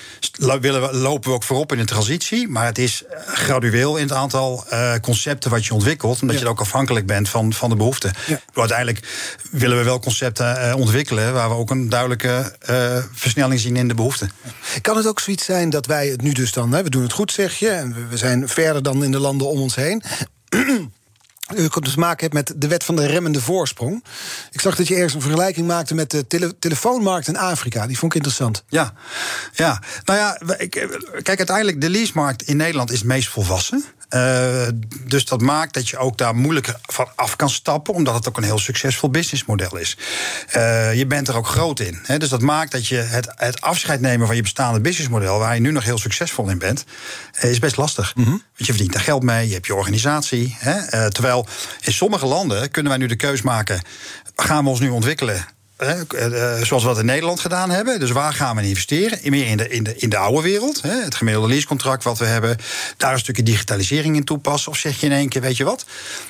[0.62, 2.48] willen we, lopen we ook voorop in de transitie.
[2.48, 6.22] Maar het is gradueel in het aantal uh, concepten wat je ontwikkelt.
[6.22, 6.44] Omdat ja.
[6.44, 8.14] je ook afhankelijk bent van, van de behoeften.
[8.28, 8.40] Ja.
[8.54, 9.00] Uiteindelijk
[9.52, 13.88] willen we wel concepten uh, ontwikkelen waar we ook een duidelijke uh, versnelling zien in
[13.88, 14.32] de behoeften.
[14.82, 17.14] Kan het ook zoiets zijn dat wij het nu dus dan, hè, we doen het
[17.14, 20.04] goed zeg je, en we zijn verder dan in de landen om ons heen.
[21.56, 24.04] U dus maken hebt met de wet van de remmende voorsprong.
[24.52, 27.88] Ik zag dat je ergens een vergelijking maakte met de tele telefoonmarkt in Afrika.
[27.88, 28.64] Die vond ik interessant.
[28.68, 28.94] Ja,
[29.54, 29.82] ja.
[30.04, 30.38] nou ja,
[31.22, 33.84] kijk, uiteindelijk de leasemarkt in Nederland is het meest volwassen.
[34.10, 34.68] Uh,
[35.06, 38.38] dus dat maakt dat je ook daar moeilijker van af kan stappen, omdat het ook
[38.38, 39.98] een heel succesvol businessmodel is.
[40.56, 42.00] Uh, je bent er ook groot in.
[42.04, 42.18] Hè?
[42.18, 45.62] Dus dat maakt dat je het, het, afscheid nemen van je bestaande businessmodel, waar je
[45.62, 46.86] nu nog heel succesvol in bent,
[47.40, 48.16] is best lastig.
[48.16, 48.32] Mm -hmm.
[48.32, 50.56] Want je verdient daar geld mee, je hebt je organisatie.
[50.60, 50.76] Hè?
[50.76, 51.48] Uh, terwijl
[51.82, 53.82] in sommige landen kunnen wij nu de keus maken:
[54.36, 55.46] gaan we ons nu ontwikkelen?
[55.80, 58.00] Eh, zoals we dat in Nederland gedaan hebben.
[58.00, 59.20] Dus waar gaan we investeren?
[59.24, 60.82] Meer in de, in de, in de oude wereld.
[60.82, 61.04] Hè?
[61.04, 62.58] Het gemiddelde leasecontract wat we hebben.
[62.98, 64.72] Daar een stukje digitalisering in toepassen.
[64.72, 65.86] Of zeg je in één keer, weet je wat?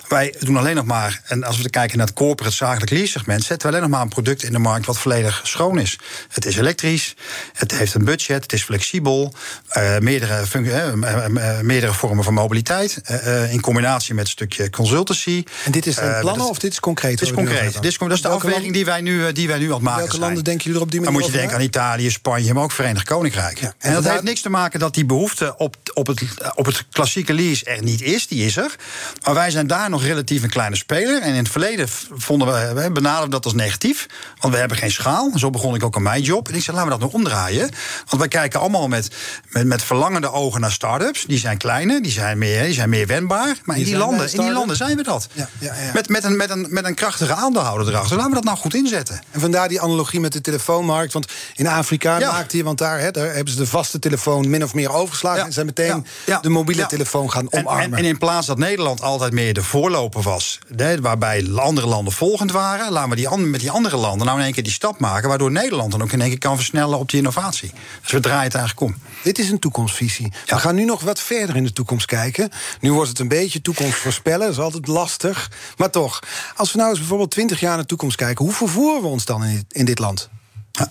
[0.07, 3.43] Wij doen alleen nog maar, en als we kijken naar het corporate zakelijk lease segment,
[3.43, 5.99] zetten we alleen nog maar een product in de markt wat volledig schoon is.
[6.29, 7.15] Het is elektrisch,
[7.53, 9.33] het heeft een budget, het is flexibel,
[9.77, 13.01] uh, meerdere, uh, meerdere vormen van mobiliteit.
[13.49, 15.43] in combinatie met een stukje consultancy.
[15.65, 17.19] En dit is een plannen of dit is concreet?
[17.19, 17.73] Dit is concreet.
[17.73, 19.99] Dit is, dat is de afweging die wij nu die wij nu aan het maken
[19.99, 22.53] Welke landen denken jullie er op die manier Dan moet je denken aan Italië, Spanje,
[22.53, 23.59] maar ook Verenigd Koninkrijk.
[23.59, 23.73] Ja.
[23.77, 26.21] En, dat heeft niks te maken dat die behoefte op, op, het,
[26.55, 28.27] op het klassieke lease er niet is.
[28.27, 28.75] Die is er.
[29.23, 31.21] Maar wij zijn daar nog relatief een kleine speler.
[31.21, 34.05] En in het verleden vonden we, we benaderden dat als negatief.
[34.39, 35.31] Want we hebben geen schaal.
[35.35, 36.47] Zo begon ik ook aan mijn job.
[36.47, 37.69] En ik zei, laten we dat nog omdraaien.
[38.05, 39.15] Want wij kijken allemaal met,
[39.49, 41.25] met, met verlangende ogen naar start-ups.
[41.27, 43.55] Die zijn kleiner, die zijn meer, die zijn meer wendbaar.
[43.63, 45.27] Maar in die, landen, in die landen zijn we dat.
[45.33, 45.91] Ja, ja, ja.
[45.93, 48.15] Met, met, een, met, een, met een krachtige aandeelhouder erachter.
[48.15, 49.21] Laten we dat nou goed inzetten.
[49.31, 51.13] En vandaar die analogie met de telefoonmarkt.
[51.13, 52.31] Want in Afrika ja.
[52.31, 55.45] maakt hij, want daar, hè, daar hebben ze de vaste telefoon min of meer overgeslagen.
[55.45, 56.05] En zijn meteen
[56.41, 57.83] de mobiele telefoon gaan omarmen.
[57.83, 62.13] En, en, in plaats dat Nederland altijd meer de voorloper was, hè, waarbij andere landen
[62.13, 64.99] volgend waren, laten we die, met die andere landen nou in één keer die stap
[64.99, 67.71] maken, waardoor Nederland dan ook in één keer kan versnellen op die innovatie.
[68.01, 69.01] Dus we draaien het eigenlijk om.
[69.23, 70.33] Dit is een toekomstvisie.
[70.45, 72.49] We gaan nu nog wat verder in de toekomst kijken.
[72.79, 75.51] Nu wordt het een beetje toekomst voorspellen, dat is altijd lastig.
[75.77, 76.19] Maar toch,
[76.55, 79.18] als we nou eens bijvoorbeeld 20 jaar naar de toekomst kijken, hoe vervoeren we ons
[79.25, 80.29] dan in in dit land?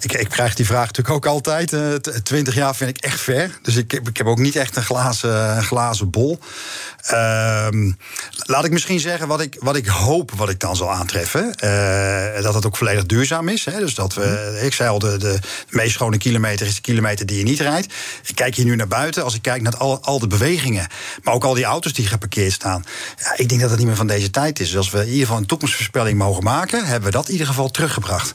[0.00, 1.72] Ik, ik, krijg die vraag natuurlijk ook altijd.
[1.72, 3.58] Uh, Twintig jaar vind ik echt ver.
[3.62, 6.38] Dus ik, ik heb ook niet echt een glazen, glazen bol.
[7.12, 7.68] Uh,
[8.36, 11.54] laat ik misschien zeggen wat ik, wat ik hoop wat ik dan zal aantreffen.
[11.64, 13.64] Uh, dat het ook volledig duurzaam is.
[13.64, 13.78] Hè?
[13.78, 14.64] Dus dat we, mhm.
[14.64, 15.38] ik zei al, de, de
[15.70, 17.94] meest schone kilometer is de kilometer die je niet rijdt.
[18.26, 19.24] Ik kijk hier nu naar buiten.
[19.24, 20.86] Als ik kijk naar al, al de bewegingen.
[21.22, 22.84] Maar ook al die auto's die geparkeerd staan.
[23.16, 24.66] Ja, ik denk dat het niet meer van deze tijd is.
[24.66, 27.46] Dus als we in ieder geval een toekomstvoorspelling mogen maken, hebben we dat in ieder
[27.46, 28.34] geval teruggebracht.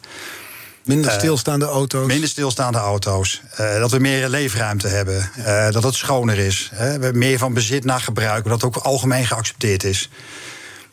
[0.84, 2.08] Minder stilstaande auto's.
[2.08, 3.42] Minder stilstaande auto's.
[3.60, 5.30] Uh, dat we meer leefruimte hebben.
[5.38, 6.72] Uh, dat het schoner is.
[7.00, 8.48] We meer van bezit naar gebruik.
[8.48, 10.10] Dat ook algemeen geaccepteerd is.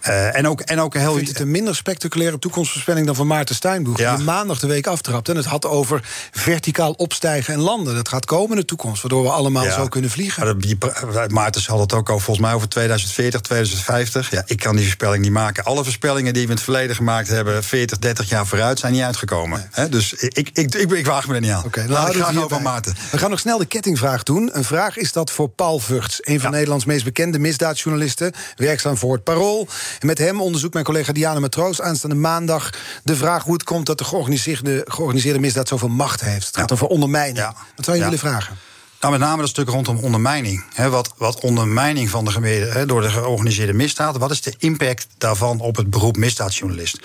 [0.08, 1.14] Uh, en ook, en ook heel...
[1.14, 3.98] Vindt het een minder spectaculaire toekomstvoorspelling dan van Maarten Steinboeg?
[3.98, 4.16] Ja.
[4.16, 5.28] Die maandag de week aftrapt.
[5.28, 7.94] En het had over verticaal opstijgen en landen.
[7.94, 9.74] Dat gaat komen in de toekomst, waardoor we allemaal ja.
[9.74, 10.44] zo kunnen vliegen.
[10.44, 10.78] Maar die,
[11.26, 14.30] Maarten had het ook al volgens mij over 2040, 2050.
[14.30, 15.64] Ja, ik kan die voorspelling niet maken.
[15.64, 19.02] Alle voorspellingen die we in het verleden gemaakt hebben, 40, 30 jaar vooruit, zijn niet
[19.02, 19.70] uitgekomen.
[19.76, 19.88] Nee.
[19.88, 21.64] dus ik, ik, ik, ik, ik waag me er niet aan.
[21.64, 22.94] Okay, Laat ik graag over Maarten.
[23.10, 24.50] We gaan nog snel de kettingvraag doen.
[24.52, 26.56] Een vraag is dat voor Paul Vugts, een van ja.
[26.56, 29.68] Nederlands meest bekende misdaadjournalisten, werkzaam voor het Parool.
[29.98, 32.70] En met hem onderzoekt mijn collega Diana Matroos aanstaande maandag
[33.04, 36.46] de vraag hoe het komt dat de georganiseerde, georganiseerde misdaad zoveel macht heeft.
[36.46, 36.74] Het gaat ja.
[36.74, 37.38] over ondermijning.
[37.38, 37.54] Ja.
[37.76, 38.58] Wat zou je willen vragen?
[39.00, 40.64] Nou, met name dat stuk rondom ondermijning.
[40.74, 44.16] He, wat, wat ondermijning van de gemeente door de georganiseerde misdaad.
[44.16, 46.98] Wat is de impact daarvan op het beroep misdaadjournalist?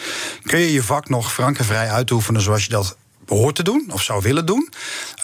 [0.44, 3.88] Kun je je vak nog frank en vrij uitoefenen zoals je dat behoort te doen
[3.92, 4.70] of zou willen doen,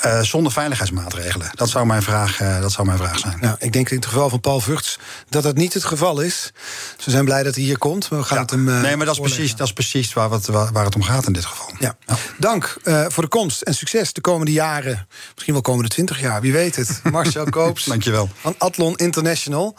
[0.06, 1.50] uh, zonder veiligheidsmaatregelen?
[1.54, 3.38] Dat zou mijn vraag, uh, dat zou mijn vraag zijn.
[3.42, 5.00] Nou, ik denk in het geval van Paul Vugts
[5.30, 6.52] dat dat niet het geval is.
[6.98, 8.10] Ze zijn blij dat hij hier komt.
[8.10, 8.42] Maar we gaan ja.
[8.42, 8.68] het hem.
[8.68, 11.04] Uh, nee, maar dat is precies, dat is precies waar, het, waar, waar het om
[11.04, 11.72] gaat in dit geval.
[11.80, 11.96] Ja.
[12.06, 12.16] ja.
[12.38, 15.08] Dank voor de komst en succes de komende jaren.
[15.34, 17.02] Misschien wel komende twintig jaar, wie weet het.
[17.12, 17.86] Marcel Koops.
[17.86, 18.30] Dankjewel.
[18.42, 19.76] Van Athlon International.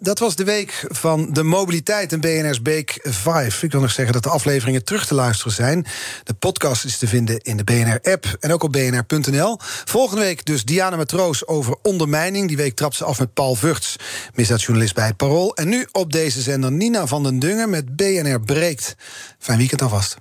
[0.00, 3.62] dat was de week van de mobiliteit en BNR's Beek 5.
[3.62, 5.86] Ik wil nog zeggen dat de afleveringen terug te luisteren zijn.
[6.24, 9.58] De podcast is te vinden in de BNR-app en ook op bnr.nl.
[9.84, 12.48] Volgende week dus Diana Matroos over ondermijning.
[12.48, 13.96] Die week trapt ze af met Paul Vugts,
[14.34, 15.54] misdaadjournalist bij het Parool.
[15.54, 18.96] En nu op deze zender Nina van den Dungen met BNR Breekt.
[19.38, 20.16] Fijn weekend alvast.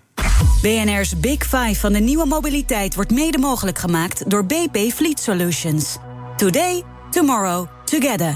[0.62, 5.98] BNR's Big Five van de nieuwe mobiliteit wordt mede mogelijk gemaakt door BP Fleet Solutions.
[6.38, 8.36] Today, tomorrow, together.